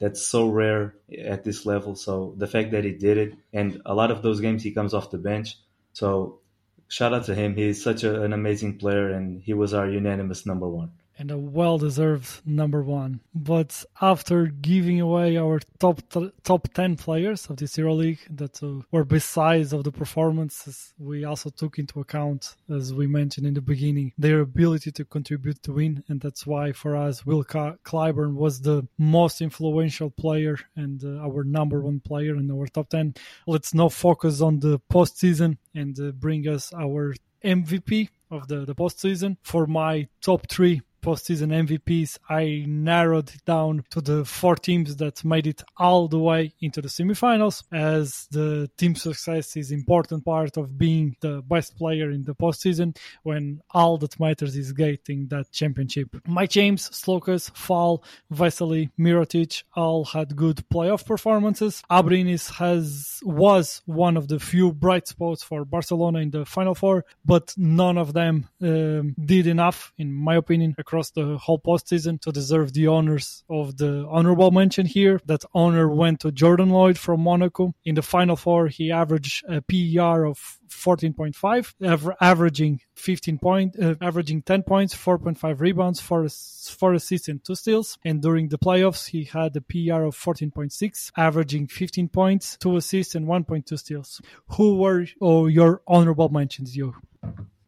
that's 0.00 0.20
so 0.20 0.48
rare 0.48 0.96
at 1.16 1.44
this 1.44 1.64
level. 1.64 1.94
So 1.94 2.34
the 2.36 2.48
fact 2.48 2.72
that 2.72 2.82
he 2.82 2.90
did 2.90 3.18
it, 3.18 3.34
and 3.52 3.80
a 3.86 3.94
lot 3.94 4.10
of 4.10 4.22
those 4.22 4.40
games 4.40 4.64
he 4.64 4.72
comes 4.72 4.94
off 4.94 5.12
the 5.12 5.18
bench. 5.18 5.58
So 5.92 6.40
shout 6.88 7.14
out 7.14 7.26
to 7.26 7.36
him. 7.36 7.54
He's 7.54 7.80
such 7.80 8.02
a, 8.02 8.22
an 8.22 8.32
amazing 8.32 8.78
player, 8.78 9.12
and 9.12 9.40
he 9.40 9.54
was 9.54 9.74
our 9.74 9.88
unanimous 9.88 10.44
number 10.44 10.66
one 10.66 10.90
and 11.18 11.30
a 11.30 11.38
well-deserved 11.38 12.42
number 12.46 12.82
one. 12.82 13.20
But 13.34 13.84
after 14.00 14.46
giving 14.46 15.00
away 15.00 15.36
our 15.36 15.60
top 15.78 16.00
top 16.42 16.68
ten 16.74 16.96
players 16.96 17.46
of 17.48 17.56
this 17.56 17.76
EuroLeague 17.76 18.20
that 18.36 18.62
uh, 18.62 18.84
were 18.90 19.04
besides 19.04 19.72
of 19.72 19.84
the 19.84 19.92
performances, 19.92 20.94
we 20.98 21.24
also 21.24 21.50
took 21.50 21.78
into 21.78 22.00
account, 22.00 22.56
as 22.70 22.92
we 22.94 23.06
mentioned 23.06 23.46
in 23.46 23.54
the 23.54 23.60
beginning, 23.60 24.12
their 24.18 24.40
ability 24.40 24.92
to 24.92 25.04
contribute 25.04 25.62
to 25.62 25.72
win, 25.72 26.02
and 26.08 26.20
that's 26.20 26.46
why 26.46 26.72
for 26.72 26.96
us, 26.96 27.24
Will 27.26 27.44
Clyburn 27.44 28.34
was 28.34 28.60
the 28.60 28.86
most 28.98 29.40
influential 29.40 30.10
player 30.10 30.58
and 30.76 31.04
uh, 31.04 31.20
our 31.26 31.44
number 31.44 31.80
one 31.80 32.00
player 32.00 32.36
in 32.36 32.50
our 32.50 32.66
top 32.66 32.88
ten. 32.88 33.14
Let's 33.46 33.74
now 33.74 33.88
focus 33.88 34.40
on 34.40 34.60
the 34.60 34.80
postseason 34.90 35.58
and 35.74 35.98
uh, 36.00 36.12
bring 36.12 36.48
us 36.48 36.72
our 36.72 37.14
MVP 37.44 38.08
of 38.30 38.48
the, 38.48 38.64
the 38.64 38.74
postseason. 38.74 39.36
For 39.42 39.66
my 39.66 40.08
top 40.20 40.48
three, 40.48 40.80
postseason 41.02 41.52
MVPs, 41.66 42.18
I 42.28 42.64
narrowed 42.66 43.30
it 43.30 43.44
down 43.44 43.84
to 43.90 44.00
the 44.00 44.24
four 44.24 44.56
teams 44.56 44.96
that 44.96 45.24
made 45.24 45.46
it 45.46 45.62
all 45.76 46.08
the 46.08 46.18
way 46.18 46.54
into 46.60 46.80
the 46.80 46.88
semifinals, 46.88 47.64
as 47.72 48.28
the 48.30 48.70
team 48.78 48.94
success 48.94 49.56
is 49.56 49.70
important 49.72 50.24
part 50.24 50.56
of 50.56 50.78
being 50.78 51.16
the 51.20 51.42
best 51.42 51.76
player 51.76 52.10
in 52.10 52.22
the 52.22 52.34
postseason 52.34 52.96
when 53.22 53.60
all 53.72 53.98
that 53.98 54.18
matters 54.20 54.56
is 54.56 54.72
getting 54.72 55.26
that 55.28 55.50
championship. 55.52 56.08
Mike 56.26 56.50
James, 56.50 56.88
Sloukas, 56.90 57.54
Fall, 57.56 58.04
Vesely, 58.32 58.90
Mirotic 58.98 59.64
all 59.74 60.04
had 60.04 60.36
good 60.36 60.62
playoff 60.72 61.04
performances. 61.04 61.82
Abrines 61.90 62.50
has 62.54 63.20
was 63.24 63.82
one 63.86 64.16
of 64.16 64.28
the 64.28 64.38
few 64.38 64.72
bright 64.72 65.08
spots 65.08 65.42
for 65.42 65.64
Barcelona 65.64 66.18
in 66.18 66.30
the 66.30 66.44
Final 66.44 66.74
Four, 66.74 67.04
but 67.24 67.54
none 67.56 67.98
of 67.98 68.12
them 68.12 68.48
um, 68.60 69.14
did 69.24 69.46
enough, 69.46 69.92
in 69.98 70.12
my 70.12 70.36
opinion, 70.36 70.74
across 70.92 71.10
the 71.12 71.38
whole 71.38 71.58
postseason 71.58 72.20
to 72.20 72.30
deserve 72.30 72.74
the 72.74 72.86
honors 72.86 73.44
of 73.48 73.78
the 73.78 74.06
honorable 74.10 74.50
mention 74.50 74.84
here. 74.84 75.18
That 75.24 75.42
honor 75.54 75.88
went 75.88 76.20
to 76.20 76.30
Jordan 76.30 76.68
Loyd 76.68 76.98
from 76.98 77.22
Monaco. 77.22 77.74
In 77.82 77.94
the 77.94 78.02
Final 78.02 78.36
Four, 78.36 78.68
he 78.68 78.92
averaged 78.92 79.42
a 79.48 79.62
PER 79.62 80.26
of 80.26 80.58
14.5, 80.68 82.14
averaging 82.20 82.80
15 82.96 83.38
point, 83.38 83.76
uh, 83.80 83.94
averaging 84.02 84.42
10 84.42 84.64
points, 84.64 84.94
4.5 84.94 85.60
rebounds, 85.60 85.98
four, 85.98 86.28
four 86.28 86.92
assists, 86.92 87.28
and 87.28 87.42
two 87.42 87.54
steals. 87.54 87.96
And 88.04 88.20
during 88.20 88.48
the 88.48 88.58
playoffs, 88.58 89.08
he 89.08 89.24
had 89.24 89.56
a 89.56 89.62
PER 89.62 90.04
of 90.04 90.14
14.6, 90.14 91.10
averaging 91.16 91.68
15 91.68 92.08
points, 92.08 92.58
two 92.58 92.76
assists, 92.76 93.14
and 93.14 93.26
1.2 93.26 93.78
steals. 93.78 94.20
Who 94.56 94.76
were 94.76 95.06
oh, 95.22 95.46
your 95.46 95.80
honorable 95.86 96.28
mentions, 96.28 96.76
you? 96.76 96.94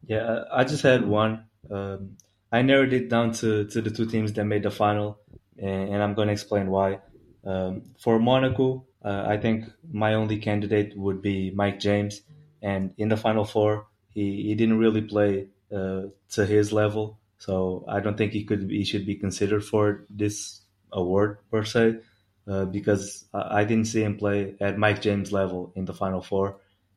Yeah, 0.05 0.43
I 0.53 0.63
just 0.63 0.83
had 0.83 1.07
one. 1.07 1.45
Um, 1.71 2.17
I 2.55 2.61
narrowed 2.61 2.93
it 2.93 3.09
down 3.09 3.33
to, 3.39 3.65
to 3.65 3.81
the 3.81 3.89
two 3.89 4.05
teams 4.05 4.31
that 4.33 4.45
made 4.45 4.63
the 4.63 4.71
final, 4.71 5.19
and, 5.57 5.89
and 5.91 5.99
I'm 6.01 6.13
going 6.13 6.29
to 6.29 6.33
explain 6.39 6.67
why. 6.69 6.99
Um, 7.43 7.81
for 7.99 8.17
Monaco, 8.17 8.85
uh, 9.03 9.25
I 9.27 9.35
think 9.37 9.65
my 9.91 10.13
only 10.13 10.37
candidate 10.37 10.97
would 10.97 11.21
be 11.21 11.51
Mike 11.51 11.79
James, 11.81 12.21
and 12.61 12.93
in 12.97 13.09
the 13.09 13.17
final 13.17 13.43
four, 13.43 13.87
he, 14.07 14.43
he 14.43 14.55
didn't 14.55 14.79
really 14.79 15.01
play 15.01 15.47
uh, 15.69 16.03
to 16.35 16.45
his 16.45 16.71
level, 16.71 17.19
so 17.37 17.83
I 17.89 17.99
don't 17.99 18.17
think 18.17 18.31
he 18.31 18.45
could 18.45 18.71
he 18.71 18.85
should 18.85 19.05
be 19.05 19.15
considered 19.15 19.63
for 19.65 20.05
this 20.09 20.61
award 20.93 21.39
per 21.51 21.65
se, 21.65 21.97
uh, 22.47 22.65
because 22.65 23.25
I, 23.33 23.59
I 23.59 23.63
didn't 23.65 23.87
see 23.87 24.01
him 24.01 24.15
play 24.15 24.55
at 24.61 24.77
Mike 24.77 25.01
James 25.01 25.33
level 25.33 25.73
in 25.75 25.83
the 25.83 25.93
final 25.93 26.21
four. 26.21 26.47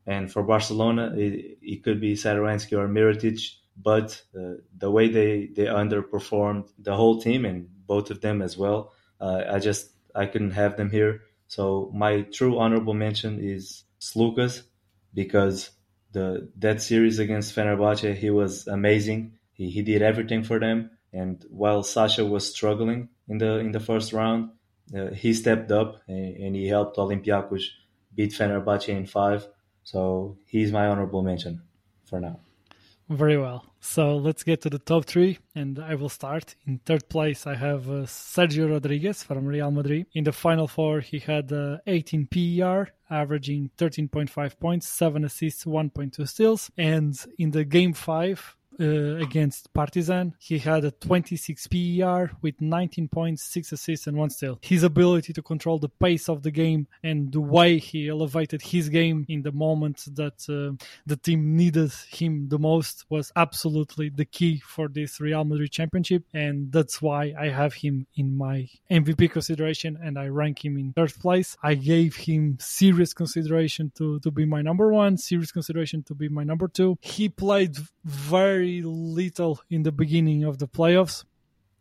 And 0.07 0.31
for 0.31 0.41
Barcelona, 0.41 1.13
it, 1.15 1.57
it 1.61 1.83
could 1.83 1.99
be 1.99 2.13
Satoransky 2.15 2.77
or 2.79 2.87
Mirotic, 2.87 3.39
but 3.81 4.21
uh, 4.37 4.55
the 4.77 4.91
way 4.91 5.07
they, 5.09 5.47
they 5.47 5.65
underperformed 5.65 6.69
the 6.77 6.95
whole 6.95 7.21
team 7.21 7.45
and 7.45 7.69
both 7.87 8.11
of 8.11 8.21
them 8.21 8.41
as 8.41 8.57
well, 8.57 8.93
uh, 9.21 9.43
I 9.49 9.59
just 9.59 9.91
I 10.13 10.25
couldn't 10.25 10.51
have 10.51 10.75
them 10.77 10.89
here. 10.89 11.21
So 11.47 11.91
my 11.93 12.21
true 12.21 12.59
honorable 12.59 12.93
mention 12.93 13.39
is 13.41 13.83
Sloukas 13.99 14.63
because 15.13 15.71
the 16.11 16.49
that 16.57 16.81
series 16.81 17.19
against 17.19 17.55
Fenerbahce 17.55 18.15
he 18.15 18.29
was 18.29 18.67
amazing. 18.67 19.33
He 19.53 19.69
he 19.69 19.81
did 19.81 20.01
everything 20.01 20.43
for 20.43 20.59
them, 20.59 20.91
and 21.13 21.43
while 21.49 21.83
Sasha 21.83 22.25
was 22.25 22.53
struggling 22.53 23.09
in 23.27 23.37
the 23.37 23.59
in 23.59 23.71
the 23.71 23.79
first 23.79 24.13
round, 24.13 24.51
uh, 24.95 25.07
he 25.11 25.33
stepped 25.33 25.71
up 25.71 26.01
and, 26.07 26.35
and, 26.37 26.55
he 26.55 26.67
helped 26.67 26.97
Olympiacos 26.97 27.63
beat 28.15 28.31
Fenerbahce 28.31 28.89
in 28.89 29.05
five. 29.05 29.47
So 29.83 30.37
he's 30.45 30.71
my 30.71 30.87
honorable 30.87 31.23
mention 31.23 31.61
for 32.05 32.19
now. 32.19 32.39
Very 33.09 33.39
well. 33.39 33.65
So 33.79 34.17
let's 34.17 34.43
get 34.43 34.61
to 34.61 34.69
the 34.69 34.77
top 34.77 35.05
three, 35.05 35.39
and 35.55 35.79
I 35.79 35.95
will 35.95 36.09
start. 36.09 36.55
In 36.67 36.77
third 36.85 37.09
place, 37.09 37.47
I 37.47 37.55
have 37.55 37.89
uh, 37.89 38.05
Sergio 38.05 38.69
Rodriguez 38.69 39.23
from 39.23 39.47
Real 39.47 39.71
Madrid. 39.71 40.05
In 40.13 40.25
the 40.25 40.31
final 40.31 40.67
four, 40.67 40.99
he 40.99 41.17
had 41.17 41.51
uh, 41.51 41.77
18 41.87 42.27
PER, 42.27 42.89
averaging 43.09 43.71
13.5 43.79 44.59
points, 44.59 44.87
7 44.87 45.25
assists, 45.25 45.65
1.2 45.65 46.27
steals. 46.27 46.69
And 46.77 47.19
in 47.39 47.49
the 47.49 47.65
game 47.65 47.93
five, 47.93 48.55
uh, 48.79 49.17
against 49.17 49.73
Partizan. 49.73 50.33
He 50.39 50.57
had 50.57 50.85
a 50.85 50.91
26 50.91 51.67
PER 51.67 52.31
with 52.41 52.61
19 52.61 53.09
points, 53.09 53.43
6 53.43 53.73
assists, 53.73 54.07
and 54.07 54.17
1 54.17 54.29
steal. 54.29 54.59
His 54.61 54.83
ability 54.83 55.33
to 55.33 55.41
control 55.41 55.79
the 55.79 55.89
pace 55.89 56.29
of 56.29 56.43
the 56.43 56.51
game 56.51 56.87
and 57.03 57.31
the 57.31 57.41
way 57.41 57.77
he 57.77 58.09
elevated 58.09 58.61
his 58.61 58.89
game 58.89 59.25
in 59.27 59.41
the 59.41 59.51
moment 59.51 60.05
that 60.15 60.37
uh, 60.49 60.75
the 61.05 61.17
team 61.17 61.55
needed 61.55 61.91
him 62.09 62.47
the 62.49 62.59
most 62.59 63.05
was 63.09 63.31
absolutely 63.35 64.09
the 64.09 64.25
key 64.25 64.59
for 64.59 64.87
this 64.87 65.19
Real 65.19 65.43
Madrid 65.43 65.71
championship. 65.71 66.23
And 66.33 66.71
that's 66.71 67.01
why 67.01 67.33
I 67.37 67.49
have 67.49 67.73
him 67.73 68.07
in 68.15 68.37
my 68.37 68.69
MVP 68.89 69.31
consideration 69.31 69.97
and 70.01 70.17
I 70.17 70.27
rank 70.27 70.63
him 70.63 70.77
in 70.77 70.93
third 70.93 71.13
place. 71.19 71.57
I 71.61 71.75
gave 71.75 72.15
him 72.15 72.57
serious 72.59 73.13
consideration 73.13 73.91
to, 73.97 74.19
to 74.21 74.31
be 74.31 74.45
my 74.45 74.61
number 74.61 74.91
one, 74.91 75.17
serious 75.17 75.51
consideration 75.51 76.03
to 76.03 76.15
be 76.15 76.29
my 76.29 76.43
number 76.43 76.67
two. 76.67 76.97
He 77.01 77.29
played 77.29 77.75
very 78.05 78.68
very 78.69 78.81
little 78.83 79.59
in 79.69 79.83
the 79.83 79.91
beginning 79.91 80.43
of 80.43 80.57
the 80.57 80.67
playoffs. 80.67 81.25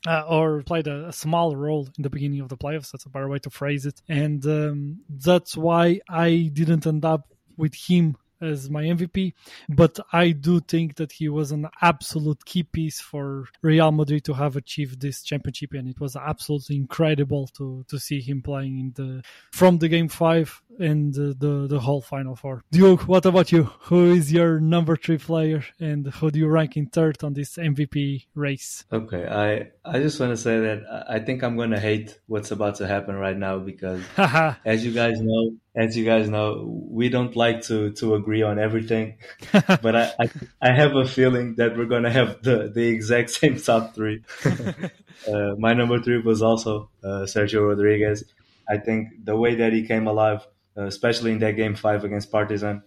Uh, 0.06 0.22
or 0.28 0.62
played 0.62 0.86
a, 0.86 1.08
a, 1.08 1.12
small 1.12 1.56
role 1.56 1.88
in 1.96 2.02
the 2.02 2.08
beginning 2.08 2.40
of 2.40 2.48
the 2.48 2.56
playoffs. 2.56 2.92
That's 2.92 3.04
a 3.04 3.08
better 3.08 3.28
way 3.28 3.40
to 3.40 3.50
phrase 3.50 3.84
it. 3.84 4.00
And 4.08 4.46
um, 4.46 5.00
that's 5.10 5.56
why 5.56 6.00
I 6.08 6.50
didn't 6.52 6.86
end 6.86 7.04
up 7.04 7.26
with 7.56 7.74
him 7.74 8.16
as 8.40 8.70
my 8.70 8.84
MVP, 8.84 9.32
but 9.68 9.98
I 10.12 10.30
do 10.30 10.60
think 10.60 10.96
that 10.96 11.12
he 11.12 11.28
was 11.28 11.52
an 11.52 11.68
absolute 11.80 12.44
key 12.44 12.62
piece 12.62 13.00
for 13.00 13.46
Real 13.62 13.92
Madrid 13.92 14.24
to 14.24 14.34
have 14.34 14.56
achieved 14.56 15.00
this 15.00 15.22
championship, 15.22 15.72
and 15.74 15.88
it 15.88 16.00
was 16.00 16.16
absolutely 16.16 16.76
incredible 16.76 17.48
to 17.58 17.84
to 17.88 17.98
see 17.98 18.20
him 18.20 18.42
playing 18.42 18.78
in 18.78 18.92
the 18.94 19.22
from 19.52 19.78
the 19.78 19.88
game 19.88 20.08
five 20.08 20.62
and 20.78 21.14
the 21.14 21.34
the, 21.38 21.66
the 21.68 21.80
whole 21.80 22.00
final 22.00 22.36
four. 22.36 22.62
Duke, 22.70 23.08
what 23.08 23.26
about 23.26 23.52
you? 23.52 23.64
Who 23.82 24.12
is 24.12 24.32
your 24.32 24.60
number 24.60 24.96
three 24.96 25.18
player, 25.18 25.64
and 25.80 26.06
who 26.06 26.30
do 26.30 26.38
you 26.38 26.48
rank 26.48 26.76
in 26.76 26.86
third 26.86 27.22
on 27.22 27.34
this 27.34 27.56
MVP 27.56 28.26
race? 28.34 28.84
Okay, 28.92 29.26
I 29.26 29.70
I 29.84 30.00
just 30.00 30.20
want 30.20 30.32
to 30.32 30.36
say 30.36 30.58
that 30.60 31.04
I 31.08 31.18
think 31.20 31.42
I'm 31.42 31.56
going 31.56 31.70
to 31.70 31.80
hate 31.80 32.18
what's 32.26 32.50
about 32.50 32.76
to 32.76 32.86
happen 32.86 33.14
right 33.16 33.36
now 33.36 33.58
because, 33.58 34.02
as 34.64 34.84
you 34.84 34.92
guys 34.92 35.20
know, 35.20 35.52
as 35.74 35.96
you 35.96 36.04
guys 36.04 36.28
know, 36.28 36.64
we 36.90 37.08
don't 37.08 37.36
like 37.36 37.62
to 37.62 37.92
to 37.92 38.14
agree 38.14 38.42
on 38.42 38.58
everything. 38.58 39.18
but 39.52 39.94
I, 39.96 40.12
I, 40.18 40.30
I 40.60 40.72
have 40.72 40.96
a 40.96 41.06
feeling 41.06 41.54
that 41.56 41.76
we're 41.76 41.86
gonna 41.86 42.10
have 42.10 42.42
the 42.42 42.70
the 42.74 42.86
exact 42.88 43.30
same 43.38 43.56
top 43.60 43.94
three. 43.94 44.24
uh, 44.44 45.54
my 45.58 45.74
number 45.74 46.00
three 46.00 46.20
was 46.20 46.42
also 46.42 46.90
uh, 47.02 47.24
Sergio 47.26 47.68
Rodriguez. 47.68 48.24
I 48.68 48.78
think 48.78 49.08
the 49.24 49.36
way 49.36 49.54
that 49.56 49.72
he 49.72 49.86
came 49.86 50.06
alive, 50.06 50.46
uh, 50.76 50.84
especially 50.84 51.32
in 51.32 51.38
that 51.38 51.56
game 51.56 51.74
five 51.74 52.04
against 52.04 52.30
Partizan, 52.30 52.82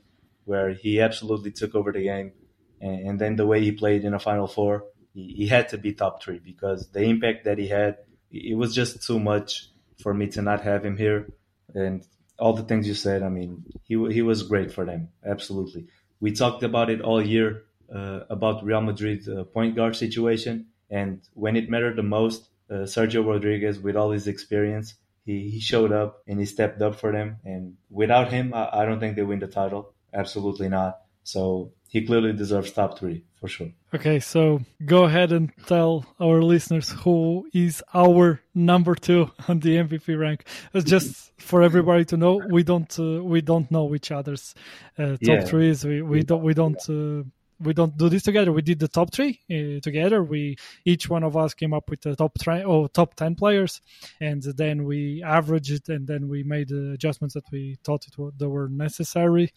where 0.46 0.74
he 0.74 1.02
absolutely 1.02 1.52
took 1.52 1.74
over 1.74 1.92
the 1.92 2.04
game, 2.04 2.34
and, 2.80 3.10
and 3.10 3.20
then 3.20 3.36
the 3.36 3.48
way 3.48 3.62
he 3.62 3.72
played 3.72 4.04
in 4.04 4.14
a 4.14 4.20
Final 4.20 4.48
Four, 4.48 4.86
he, 5.14 5.34
he 5.38 5.48
had 5.48 5.70
to 5.70 5.78
be 5.78 5.94
top 5.94 6.22
three 6.22 6.40
because 6.40 6.90
the 6.92 7.02
impact 7.02 7.46
that 7.46 7.58
he 7.58 7.68
had, 7.68 7.98
it 8.32 8.58
was 8.58 8.76
just 8.76 9.06
too 9.06 9.20
much 9.20 9.70
for 10.02 10.14
me 10.14 10.28
to 10.28 10.42
not 10.42 10.62
have 10.62 10.84
him 10.84 10.98
here. 10.98 11.32
And 11.74 12.06
all 12.42 12.54
the 12.54 12.64
things 12.64 12.88
you 12.88 12.94
said. 12.94 13.24
I 13.24 13.30
mean, 13.30 13.64
he 13.84 13.96
he 14.12 14.22
was 14.22 14.44
great 14.44 14.72
for 14.72 14.84
them. 14.86 15.10
Absolutely. 15.24 15.88
We 16.20 16.32
talked 16.32 16.64
about 16.64 16.90
it 16.90 17.02
all 17.02 17.22
year 17.22 17.64
uh, 17.94 18.22
about 18.30 18.64
Real 18.64 18.82
Madrid 18.82 19.28
uh, 19.30 19.44
point 19.44 19.76
guard 19.76 19.96
situation, 19.96 20.68
and 20.90 21.22
when 21.34 21.56
it 21.56 21.70
mattered 21.70 21.96
the 21.96 22.04
most, 22.04 22.50
uh, 22.70 22.86
Sergio 22.96 23.26
Rodriguez, 23.26 23.80
with 23.80 23.96
all 23.96 24.12
his 24.12 24.28
experience, 24.28 24.96
he, 25.26 25.50
he 25.50 25.60
showed 25.60 25.92
up 25.92 26.24
and 26.28 26.40
he 26.40 26.46
stepped 26.46 26.82
up 26.82 26.96
for 26.96 27.12
them. 27.12 27.38
And 27.46 27.78
without 27.90 28.32
him, 28.32 28.54
I, 28.54 28.70
I 28.82 28.86
don't 28.86 29.00
think 29.00 29.16
they 29.16 29.24
win 29.24 29.40
the 29.40 29.48
title. 29.48 29.94
Absolutely 30.14 30.70
not. 30.70 31.00
So 31.24 31.72
he 31.88 32.06
clearly 32.06 32.34
deserves 32.34 32.72
top 32.72 32.98
three 32.98 33.24
for 33.40 33.48
sure. 33.48 33.70
Okay, 33.94 34.20
so 34.20 34.62
go 34.86 35.04
ahead 35.04 35.32
and 35.32 35.52
tell 35.66 36.06
our 36.22 36.42
listeners 36.42 36.90
who 36.90 37.48
is 37.54 37.84
our 37.94 38.42
number 38.56 38.96
two 38.96 39.30
on 39.48 39.60
the 39.60 39.76
MVP 39.78 40.18
rank. 40.18 40.46
It's 40.74 40.90
just 40.90 41.32
for 41.40 41.62
everybody 41.62 42.06
to 42.06 42.18
know. 42.18 42.42
We 42.50 42.64
don't 42.64 42.98
uh, 43.00 43.24
we 43.24 43.42
don't 43.42 43.70
know 43.70 43.94
each 43.94 44.12
other's 44.12 44.56
uh, 44.98 45.18
top 45.18 45.20
yeah. 45.22 45.46
threes. 45.46 45.84
We 45.84 46.02
we 46.02 46.24
don't 46.24 46.44
we 46.44 46.54
don't. 46.54 46.82
Uh, 46.90 47.24
we 47.62 47.74
don't 47.74 47.98
do 47.98 48.10
this 48.10 48.24
together. 48.24 48.52
We 48.52 48.62
did 48.62 48.80
the 48.80 48.88
top 48.88 49.14
three 49.14 49.40
uh, 49.50 49.80
together. 49.82 50.24
We 50.24 50.58
each 50.86 51.10
one 51.10 51.24
of 51.24 51.38
us 51.38 51.54
came 51.54 51.74
up 51.74 51.90
with 51.90 52.02
the 52.02 52.16
top 52.16 52.38
three 52.40 52.64
or 52.64 52.86
oh, 52.86 52.88
top 52.88 53.16
ten 53.16 53.36
players, 53.36 53.82
and 54.20 54.42
then 54.42 54.86
we 54.86 55.24
averaged 55.24 55.72
it, 55.72 55.90
and 55.90 56.08
then 56.08 56.28
we 56.28 56.44
made 56.44 56.70
the 56.70 56.92
adjustments 56.92 57.36
that 57.36 57.46
we 57.52 57.78
thought 57.84 58.06
it 58.08 58.18
were, 58.18 58.32
that 58.38 58.50
were 58.50 58.70
necessary 58.70 59.52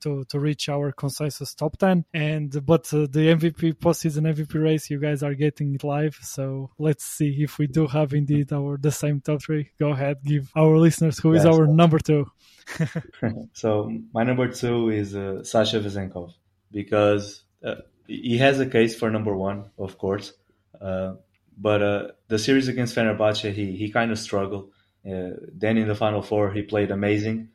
to 0.00 0.24
to 0.24 0.40
reach 0.40 0.68
our 0.68 0.92
consensus 0.92 1.54
top 1.54 1.76
10 1.78 2.04
and 2.14 2.64
but 2.66 2.92
uh, 2.92 3.06
the 3.10 3.34
mvp 3.36 3.74
postseason 3.74 4.22
mvp 4.34 4.62
race 4.62 4.90
you 4.90 4.98
guys 4.98 5.22
are 5.22 5.34
getting 5.34 5.74
it 5.74 5.84
live 5.84 6.18
so 6.22 6.70
let's 6.78 7.04
see 7.04 7.42
if 7.42 7.58
we 7.58 7.66
do 7.66 7.86
have 7.86 8.12
indeed 8.12 8.52
our 8.52 8.76
the 8.78 8.90
same 8.90 9.20
top 9.20 9.42
three 9.42 9.70
go 9.78 9.90
ahead 9.90 10.16
give 10.24 10.50
our 10.56 10.78
listeners 10.78 11.18
who 11.18 11.32
yes. 11.34 11.42
is 11.42 11.46
our 11.46 11.66
number 11.66 11.98
two 11.98 12.26
so 13.52 13.90
my 14.12 14.24
number 14.24 14.48
two 14.48 14.90
is 14.90 15.14
uh, 15.14 15.42
sasha 15.44 15.80
vezenkov 15.80 16.32
because 16.70 17.42
uh, 17.64 17.76
he 18.06 18.38
has 18.38 18.60
a 18.60 18.66
case 18.66 18.98
for 18.98 19.10
number 19.10 19.34
one 19.36 19.70
of 19.78 19.98
course 19.98 20.32
uh, 20.80 21.14
but 21.56 21.82
uh, 21.82 22.08
the 22.28 22.38
series 22.38 22.68
against 22.68 22.96
Fenerbahce, 22.96 23.52
he, 23.52 23.76
he 23.76 23.90
kind 23.90 24.10
of 24.10 24.18
struggled. 24.18 24.70
Uh, 25.06 25.36
then 25.52 25.76
in 25.76 25.88
the 25.88 25.94
final 25.94 26.22
four, 26.22 26.50
he 26.52 26.62
played 26.62 26.90
amazing, 26.90 27.48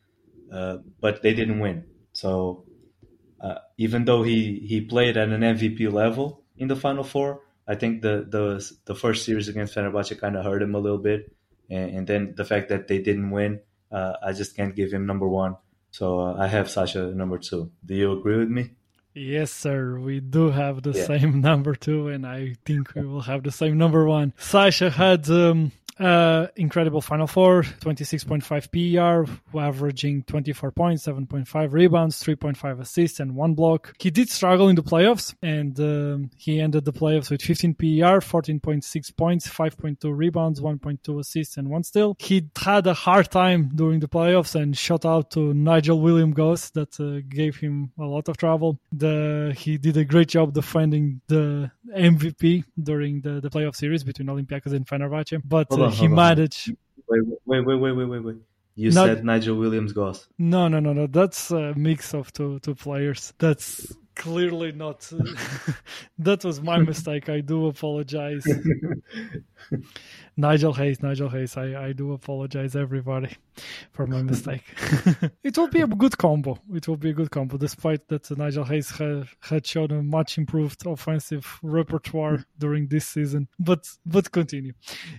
but 0.49 1.23
they 1.23 1.33
didn't 1.33 1.59
win. 1.59 1.85
So 2.13 2.65
uh, 3.41 3.59
even 3.77 4.05
though 4.05 4.23
he, 4.23 4.65
he 4.67 4.81
played 4.81 5.17
at 5.17 5.29
an 5.29 5.41
MVP 5.41 5.91
level 5.91 6.43
in 6.57 6.67
the 6.67 6.75
Final 6.75 7.03
Four, 7.03 7.41
I 7.67 7.75
think 7.75 8.01
the 8.01 8.25
the 8.29 8.71
the 8.85 8.95
first 8.95 9.25
series 9.25 9.47
against 9.47 9.75
Fenerbahce 9.75 10.19
kind 10.19 10.35
of 10.35 10.45
hurt 10.45 10.61
him 10.61 10.75
a 10.75 10.79
little 10.79 10.99
bit, 10.99 11.35
and, 11.69 11.89
and, 11.97 12.07
then 12.07 12.33
the 12.37 12.45
fact 12.45 12.69
that 12.69 12.87
they 12.87 12.99
didn't 12.99 13.31
win, 13.31 13.59
uh, 13.91 14.13
I 14.23 14.33
just 14.33 14.55
can't 14.55 14.75
give 14.75 14.91
him 14.91 15.05
number 15.05 15.27
one. 15.27 15.57
So 15.91 16.19
uh, 16.19 16.35
I 16.39 16.47
have 16.47 16.69
Sasha 16.69 17.13
number 17.13 17.37
two. 17.37 17.71
Do 17.85 17.95
you 17.95 18.11
agree 18.13 18.37
with 18.37 18.49
me? 18.49 18.71
Yes, 19.15 19.49
sir. 19.49 19.97
We 19.97 20.19
do 20.19 20.51
have 20.51 20.83
the 20.83 20.91
yeah. 20.91 21.05
same 21.05 21.39
number 21.49 21.73
two, 21.73 22.09
and 22.09 22.27
I 22.27 22.55
think 22.65 22.93
we 22.93 23.05
will 23.05 23.21
have 23.21 23.43
the 23.43 23.51
same 23.51 23.77
number 23.77 24.05
one. 24.05 24.33
Sasha 24.37 24.89
had 24.89 25.29
um, 25.29 25.71
uh, 25.99 26.47
incredible 26.55 27.01
Final 27.01 27.27
Four, 27.27 27.63
26.5 27.63 28.71
PER, 28.71 29.59
averaging 29.59 30.23
24 30.23 30.71
points, 30.71 31.07
7.5 31.07 31.71
rebounds, 31.71 32.21
3.5 32.21 32.81
assists, 32.81 33.19
and 33.19 33.35
one 33.35 33.53
block. 33.53 33.93
He 33.99 34.11
did 34.11 34.29
struggle 34.29 34.67
in 34.67 34.75
the 34.75 34.83
playoffs, 34.83 35.35
and 35.41 35.79
um, 35.79 36.31
he 36.35 36.59
ended 36.59 36.85
the 36.85 36.93
playoffs 36.93 37.29
with 37.29 37.41
15 37.41 37.75
PER, 37.75 38.19
14.6 38.19 39.15
points, 39.17 39.47
5.2 39.47 39.97
rebounds, 40.15 40.59
1.2 40.59 41.19
assists, 41.19 41.57
and 41.57 41.69
one 41.69 41.83
steal. 41.83 42.15
He 42.19 42.49
had 42.57 42.87
a 42.87 42.93
hard 42.93 43.31
time 43.31 43.71
during 43.73 43.99
the 44.01 44.09
playoffs, 44.09 44.55
and 44.55 44.77
shout 44.77 45.05
out 45.05 45.31
to 45.31 45.53
Nigel 45.53 46.01
William 46.01 46.31
Goss 46.31 46.71
that 46.71 46.99
uh, 46.99 47.25
gave 47.29 47.57
him 47.57 47.91
a 47.97 48.03
lot 48.03 48.27
of 48.27 48.37
trouble. 48.37 48.79
The, 48.91 49.53
he 49.57 49.77
did 49.77 49.95
a 49.95 50.03
great 50.03 50.27
job 50.27 50.53
defending 50.53 51.21
the 51.27 51.71
MVP 51.95 52.65
during 52.81 53.21
the, 53.21 53.39
the 53.39 53.49
playoff 53.49 53.75
series 53.75 54.03
between 54.03 54.27
Olympiacos 54.27 54.73
and 54.73 54.85
Fenerbahce, 54.85 55.41
but 55.45 55.67
on, 55.85 55.91
he 55.91 56.07
managed. 56.07 56.73
Wait, 57.07 57.21
wait, 57.45 57.65
wait, 57.65 57.75
wait, 57.79 58.05
wait, 58.05 58.19
wait. 58.23 58.35
You 58.75 58.91
Not- 58.91 59.07
said 59.07 59.25
Nigel 59.25 59.57
Williams 59.57 59.93
Goss. 59.93 60.27
No, 60.37 60.67
no, 60.67 60.79
no, 60.79 60.91
no. 60.91 61.07
That's 61.07 61.51
a 61.51 61.73
mix 61.75 62.13
of 62.13 62.33
two 62.33 62.59
two 62.59 62.75
players. 62.75 63.33
That's 63.39 63.95
clearly 64.15 64.73
not. 64.73 65.09
that 66.19 66.43
was 66.43 66.61
my 66.61 66.79
mistake. 66.79 67.29
I 67.29 67.39
do 67.39 67.67
apologize. 67.67 68.45
Nigel 70.37 70.73
Hayes, 70.73 71.01
Nigel 71.01 71.29
Hayes. 71.29 71.55
I, 71.55 71.87
I 71.87 71.93
do 71.93 72.11
apologize, 72.11 72.75
everybody, 72.75 73.37
for 73.91 74.05
my 74.05 74.21
mistake. 74.31 74.63
it 75.43 75.57
will 75.57 75.69
be 75.69 75.81
a 75.81 75.87
good 75.87 76.17
combo. 76.17 76.59
It 76.73 76.87
will 76.87 76.97
be 76.97 77.11
a 77.11 77.13
good 77.13 77.31
combo, 77.31 77.57
despite 77.57 78.07
that 78.09 78.29
Nigel 78.37 78.65
Hayes 78.65 78.89
ha, 78.89 79.23
had 79.41 79.65
shown 79.65 79.91
a 79.91 80.03
much 80.03 80.37
improved 80.37 80.85
offensive 80.85 81.59
repertoire 81.63 82.45
during 82.57 82.87
this 82.87 83.05
season. 83.05 83.47
But 83.59 83.87
but 84.05 84.31
continue. 84.31 84.73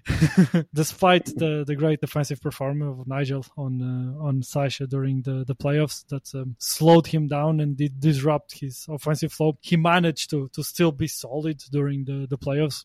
despite 0.75 1.27
the, 1.27 1.65
the 1.67 1.77
great 1.77 2.01
defensive 2.01 2.43
performance 2.43 3.01
of 3.01 3.07
Nigel 3.07 3.45
on 3.57 3.81
uh, 3.83 4.23
on 4.23 4.43
Sasha 4.43 4.87
during 4.87 5.23
the, 5.23 5.45
the 5.47 5.57
playoffs 5.57 6.07
that 6.09 6.35
um, 6.35 6.57
slowed 6.59 7.07
him 7.07 7.27
down 7.27 7.61
and 7.61 7.77
did 7.77 8.01
disrupt 8.01 8.59
his 8.59 8.87
offensive 8.89 9.33
flow, 9.33 9.57
he 9.63 9.77
managed 9.77 10.31
to 10.31 10.49
to 10.49 10.63
still 10.63 10.93
be 10.93 11.07
solid 11.07 11.63
during 11.71 12.05
the, 12.05 12.27
the 12.29 12.39
playoffs 12.39 12.85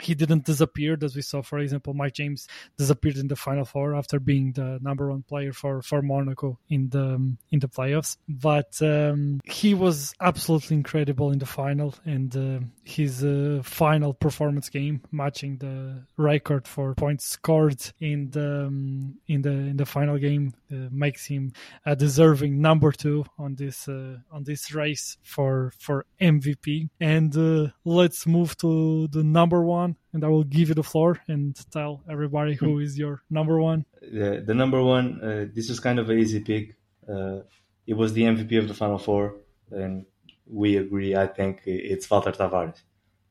he 0.00 0.14
didn't 0.14 0.44
disappear 0.44 0.96
as 1.02 1.16
we 1.16 1.22
saw 1.22 1.42
for 1.42 1.58
example 1.58 1.94
mike 1.94 2.14
james 2.14 2.46
disappeared 2.76 3.16
in 3.16 3.28
the 3.28 3.36
final 3.36 3.64
four 3.64 3.94
after 3.94 4.20
being 4.20 4.52
the 4.52 4.78
number 4.82 5.10
one 5.10 5.22
player 5.22 5.52
for 5.52 5.82
for 5.82 6.02
monaco 6.02 6.58
in 6.68 6.88
the 6.90 7.16
um, 7.16 7.38
in 7.50 7.58
the 7.58 7.68
playoffs. 7.68 8.16
But 8.28 8.80
um, 8.82 9.40
he 9.44 9.74
was 9.74 10.14
absolutely 10.20 10.76
incredible 10.76 11.32
in 11.32 11.38
the 11.38 11.46
final 11.46 11.94
and 12.04 12.36
uh, 12.36 12.64
his 12.84 13.24
uh, 13.24 13.60
final 13.64 14.14
performance 14.14 14.68
game 14.68 15.02
matching 15.10 15.58
the 15.58 16.04
record 16.16 16.68
for 16.68 16.94
points 16.94 17.26
scored 17.26 17.82
in 18.00 18.30
the 18.30 18.66
um, 18.66 19.16
in 19.26 19.42
the 19.42 19.50
in 19.50 19.76
the 19.76 19.86
final 19.86 20.18
game 20.18 20.54
makes 20.70 21.26
him 21.26 21.52
a 21.84 21.94
deserving 21.94 22.60
number 22.60 22.92
two 22.92 23.24
on 23.38 23.54
this 23.54 23.88
uh, 23.88 24.16
on 24.30 24.44
this 24.44 24.72
race 24.72 25.16
for 25.22 25.72
for 25.78 26.04
mvp 26.20 26.88
and 27.00 27.36
uh, 27.36 27.68
let's 27.84 28.26
move 28.26 28.56
to 28.56 29.08
the 29.08 29.22
number 29.22 29.62
one 29.62 29.96
and 30.16 30.24
I 30.24 30.28
will 30.28 30.44
give 30.44 30.70
you 30.70 30.74
the 30.74 30.82
floor 30.82 31.20
and 31.28 31.54
tell 31.70 32.02
everybody 32.10 32.54
who 32.54 32.78
is 32.78 32.98
your 32.98 33.22
number 33.28 33.60
one. 33.60 33.84
The, 34.00 34.42
the 34.44 34.54
number 34.54 34.82
one, 34.82 35.20
uh, 35.22 35.46
this 35.54 35.68
is 35.68 35.78
kind 35.78 35.98
of 35.98 36.08
an 36.08 36.18
easy 36.18 36.40
pick. 36.40 36.74
Uh, 37.06 37.40
it 37.86 37.94
was 37.94 38.14
the 38.14 38.22
MVP 38.22 38.58
of 38.58 38.66
the 38.66 38.72
Final 38.72 38.96
Four, 38.96 39.34
and 39.70 40.06
we 40.46 40.78
agree. 40.78 41.14
I 41.14 41.26
think 41.26 41.60
it's 41.66 42.08
Walter 42.10 42.32
Tavares. 42.32 42.80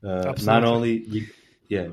Uh, 0.03 0.35
not 0.43 0.63
only, 0.63 1.27
yeah, 1.67 1.87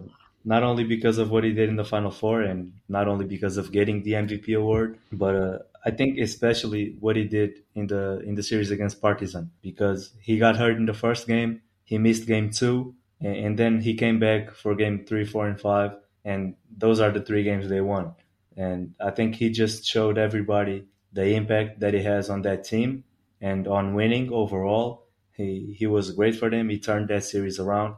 not 0.44 0.62
only 0.62 0.84
because 0.84 1.18
of 1.18 1.30
what 1.30 1.44
he 1.44 1.52
did 1.52 1.68
in 1.68 1.76
the 1.76 1.84
Final 1.84 2.10
Four, 2.10 2.42
and 2.42 2.72
not 2.88 3.08
only 3.08 3.24
because 3.24 3.56
of 3.56 3.72
getting 3.72 4.02
the 4.02 4.12
MVP 4.12 4.56
award, 4.56 4.98
but 5.12 5.36
uh, 5.36 5.58
I 5.84 5.90
think 5.90 6.18
especially 6.18 6.96
what 7.00 7.16
he 7.16 7.24
did 7.24 7.62
in 7.74 7.86
the 7.86 8.20
in 8.20 8.34
the 8.34 8.42
series 8.42 8.70
against 8.70 9.00
Partizan, 9.00 9.50
because 9.62 10.10
he 10.20 10.38
got 10.38 10.56
hurt 10.56 10.76
in 10.76 10.86
the 10.86 10.94
first 10.94 11.26
game, 11.26 11.62
he 11.84 11.98
missed 11.98 12.26
game 12.26 12.50
two, 12.50 12.94
and, 13.20 13.36
and 13.36 13.58
then 13.58 13.80
he 13.80 13.94
came 13.94 14.18
back 14.18 14.54
for 14.54 14.74
game 14.74 15.04
three, 15.06 15.24
four, 15.24 15.46
and 15.46 15.60
five, 15.60 15.92
and 16.24 16.54
those 16.76 17.00
are 17.00 17.10
the 17.10 17.20
three 17.20 17.42
games 17.42 17.68
they 17.68 17.80
won. 17.80 18.14
And 18.56 18.94
I 19.00 19.10
think 19.10 19.36
he 19.36 19.50
just 19.50 19.84
showed 19.84 20.18
everybody 20.18 20.84
the 21.12 21.34
impact 21.34 21.80
that 21.80 21.94
he 21.94 22.02
has 22.02 22.30
on 22.30 22.42
that 22.42 22.64
team 22.64 23.04
and 23.40 23.66
on 23.66 23.94
winning 23.94 24.32
overall. 24.32 25.06
He 25.32 25.74
he 25.78 25.86
was 25.86 26.12
great 26.12 26.36
for 26.36 26.50
them. 26.50 26.68
He 26.68 26.78
turned 26.78 27.08
that 27.08 27.24
series 27.24 27.58
around. 27.58 27.96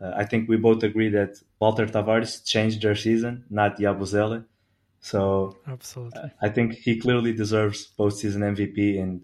Uh, 0.00 0.12
I 0.16 0.24
think 0.24 0.48
we 0.48 0.56
both 0.56 0.82
agree 0.82 1.08
that 1.10 1.36
Walter 1.60 1.86
Tavares 1.86 2.44
changed 2.44 2.82
their 2.82 2.96
season, 2.96 3.44
not 3.50 3.78
Yabusele. 3.78 4.44
So 5.00 5.56
Absolutely. 5.66 6.32
I 6.40 6.48
think 6.48 6.74
he 6.74 6.98
clearly 6.98 7.32
deserves 7.32 7.90
postseason 7.98 8.40
MVP 8.56 9.00
and 9.02 9.20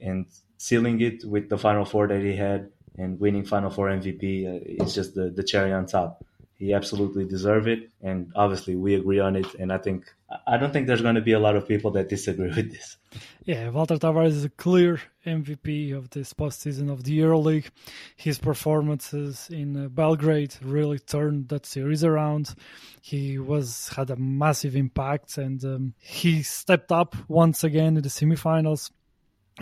and 0.00 0.26
sealing 0.56 1.00
it 1.00 1.24
with 1.24 1.48
the 1.48 1.58
Final 1.58 1.84
Four 1.84 2.08
that 2.08 2.22
he 2.22 2.34
had 2.34 2.70
and 2.98 3.20
winning 3.20 3.44
Final 3.44 3.70
Four 3.70 3.88
MVP 3.88 4.46
uh, 4.46 4.84
is 4.84 4.94
just 4.94 5.14
the, 5.14 5.30
the 5.30 5.42
cherry 5.42 5.72
on 5.72 5.86
top. 5.86 6.24
He 6.62 6.72
absolutely 6.72 7.24
deserved 7.24 7.66
it, 7.66 7.90
and 8.00 8.30
obviously 8.36 8.76
we 8.76 8.94
agree 8.94 9.18
on 9.18 9.34
it. 9.34 9.52
And 9.58 9.72
I 9.72 9.78
think 9.78 10.04
I 10.46 10.58
don't 10.58 10.72
think 10.72 10.86
there's 10.86 11.02
going 11.02 11.16
to 11.16 11.20
be 11.20 11.32
a 11.32 11.40
lot 11.40 11.56
of 11.56 11.66
people 11.66 11.90
that 11.90 12.08
disagree 12.08 12.50
with 12.56 12.70
this. 12.70 12.98
Yeah, 13.44 13.70
Walter 13.70 13.96
Tavares 13.96 14.28
is 14.28 14.44
a 14.44 14.48
clear 14.48 15.00
MVP 15.26 15.92
of 15.92 16.10
this 16.10 16.32
postseason 16.32 16.88
of 16.88 17.02
the 17.02 17.18
EuroLeague. 17.18 17.68
His 18.14 18.38
performances 18.38 19.48
in 19.50 19.76
uh, 19.76 19.88
Belgrade 19.88 20.54
really 20.62 21.00
turned 21.00 21.48
that 21.48 21.66
series 21.66 22.04
around. 22.04 22.54
He 23.00 23.40
was 23.40 23.88
had 23.88 24.10
a 24.10 24.16
massive 24.16 24.76
impact, 24.76 25.38
and 25.38 25.64
um, 25.64 25.94
he 25.98 26.44
stepped 26.44 26.92
up 26.92 27.16
once 27.26 27.64
again 27.64 27.96
in 27.96 28.04
the 28.04 28.08
semifinals. 28.08 28.92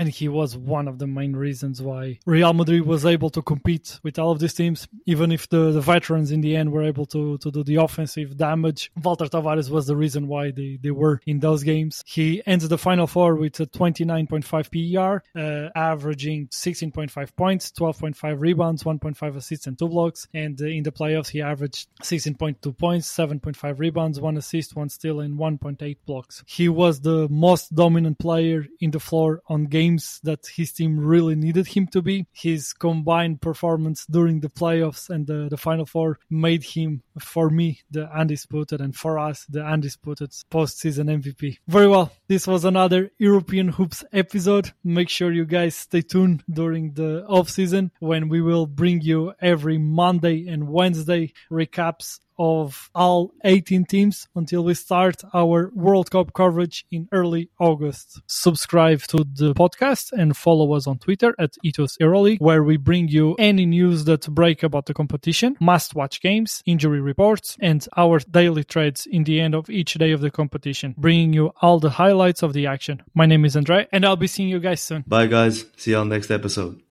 And 0.00 0.08
he 0.08 0.28
was 0.28 0.56
one 0.56 0.88
of 0.88 0.98
the 0.98 1.06
main 1.06 1.36
reasons 1.36 1.82
why 1.82 2.20
Real 2.24 2.54
Madrid 2.54 2.86
was 2.86 3.04
able 3.04 3.28
to 3.28 3.42
compete 3.42 4.00
with 4.02 4.18
all 4.18 4.30
of 4.30 4.38
these 4.38 4.54
teams, 4.54 4.88
even 5.04 5.30
if 5.30 5.46
the, 5.50 5.72
the 5.72 5.82
veterans 5.82 6.30
in 6.30 6.40
the 6.40 6.56
end 6.56 6.72
were 6.72 6.84
able 6.84 7.04
to, 7.04 7.36
to 7.36 7.50
do 7.50 7.62
the 7.62 7.76
offensive 7.76 8.34
damage. 8.38 8.90
Walter 9.02 9.26
Tavares 9.26 9.68
was 9.68 9.86
the 9.86 9.94
reason 9.94 10.26
why 10.26 10.52
they, 10.52 10.78
they 10.82 10.90
were 10.90 11.20
in 11.26 11.40
those 11.40 11.62
games. 11.64 12.02
He 12.06 12.42
ends 12.46 12.66
the 12.66 12.78
final 12.78 13.06
four 13.06 13.34
with 13.34 13.60
a 13.60 13.66
29.5 13.66 14.70
PER, 14.72 15.22
uh, 15.38 15.68
averaging 15.78 16.48
16.5 16.48 17.36
points, 17.36 17.70
12.5 17.72 18.40
rebounds, 18.40 18.82
1.5 18.84 19.36
assists, 19.36 19.66
and 19.66 19.78
two 19.78 19.88
blocks. 19.88 20.26
And 20.32 20.58
uh, 20.62 20.64
in 20.64 20.82
the 20.82 20.92
playoffs, 20.92 21.28
he 21.28 21.42
averaged 21.42 21.88
16.2 22.02 22.78
points, 22.78 23.06
7.5 23.14 23.78
rebounds, 23.78 24.18
one 24.18 24.38
assist, 24.38 24.74
one 24.74 24.88
steal, 24.88 25.20
and 25.20 25.38
1.8 25.38 25.96
blocks. 26.06 26.42
He 26.46 26.70
was 26.70 27.02
the 27.02 27.28
most 27.28 27.74
dominant 27.74 28.18
player 28.18 28.66
in 28.80 28.92
the 28.92 29.00
floor 29.00 29.42
on 29.46 29.66
games 29.90 30.20
that 30.22 30.46
his 30.54 30.72
team 30.72 30.98
really 30.98 31.34
needed 31.34 31.66
him 31.66 31.86
to 31.88 32.02
be. 32.02 32.26
His 32.32 32.72
combined 32.72 33.40
performance 33.40 34.06
during 34.06 34.40
the 34.40 34.48
playoffs 34.48 35.10
and 35.10 35.26
the, 35.26 35.48
the 35.48 35.56
final 35.56 35.86
four 35.86 36.18
made 36.28 36.62
him, 36.62 37.02
for 37.18 37.50
me, 37.50 37.80
the 37.90 38.10
undisputed 38.12 38.80
and 38.80 38.94
for 38.94 39.18
us, 39.18 39.44
the 39.48 39.64
undisputed 39.64 40.30
postseason 40.50 41.22
MVP. 41.22 41.58
Very 41.66 41.88
well. 41.88 42.12
This 42.28 42.46
was 42.46 42.64
another 42.64 43.10
European 43.18 43.68
Hoops 43.68 44.04
episode. 44.12 44.72
Make 44.84 45.08
sure 45.08 45.32
you 45.32 45.44
guys 45.44 45.74
stay 45.74 46.02
tuned 46.02 46.44
during 46.48 46.94
the 46.94 47.24
off 47.26 47.48
season 47.50 47.90
when 48.00 48.28
we 48.28 48.40
will 48.40 48.66
bring 48.66 49.00
you 49.00 49.32
every 49.40 49.78
Monday 49.78 50.48
and 50.48 50.68
Wednesday 50.68 51.32
recaps 51.50 52.20
of 52.40 52.90
all 52.94 53.32
18 53.44 53.84
teams 53.84 54.26
until 54.34 54.64
we 54.64 54.72
start 54.72 55.22
our 55.34 55.70
World 55.74 56.10
Cup 56.10 56.32
coverage 56.32 56.86
in 56.90 57.06
early 57.12 57.50
August. 57.60 58.22
Subscribe 58.26 59.02
to 59.08 59.18
the 59.18 59.52
podcast 59.52 60.12
and 60.12 60.34
follow 60.34 60.72
us 60.72 60.86
on 60.86 60.98
Twitter 60.98 61.34
at 61.38 61.50
Ethos 61.62 61.98
EuroLeague, 61.98 62.40
where 62.40 62.64
we 62.64 62.78
bring 62.78 63.08
you 63.08 63.34
any 63.38 63.66
news 63.66 64.06
that 64.06 64.26
break 64.30 64.62
about 64.62 64.86
the 64.86 64.94
competition, 64.94 65.54
must-watch 65.60 66.22
games, 66.22 66.62
injury 66.64 67.02
reports, 67.02 67.58
and 67.60 67.86
our 67.98 68.18
daily 68.20 68.64
trades 68.64 69.06
in 69.10 69.24
the 69.24 69.38
end 69.38 69.54
of 69.54 69.68
each 69.68 69.92
day 69.94 70.12
of 70.12 70.22
the 70.22 70.30
competition, 70.30 70.94
bringing 70.96 71.34
you 71.34 71.52
all 71.60 71.78
the 71.78 71.90
highlights 71.90 72.42
of 72.42 72.54
the 72.54 72.66
action. 72.66 73.02
My 73.14 73.26
name 73.26 73.44
is 73.44 73.54
Andre, 73.54 73.86
and 73.92 74.06
I'll 74.06 74.16
be 74.16 74.26
seeing 74.26 74.48
you 74.48 74.60
guys 74.60 74.80
soon. 74.80 75.04
Bye, 75.06 75.26
guys. 75.26 75.66
See 75.76 75.90
you 75.90 75.98
on 75.98 76.08
next 76.08 76.30
episode. 76.30 76.80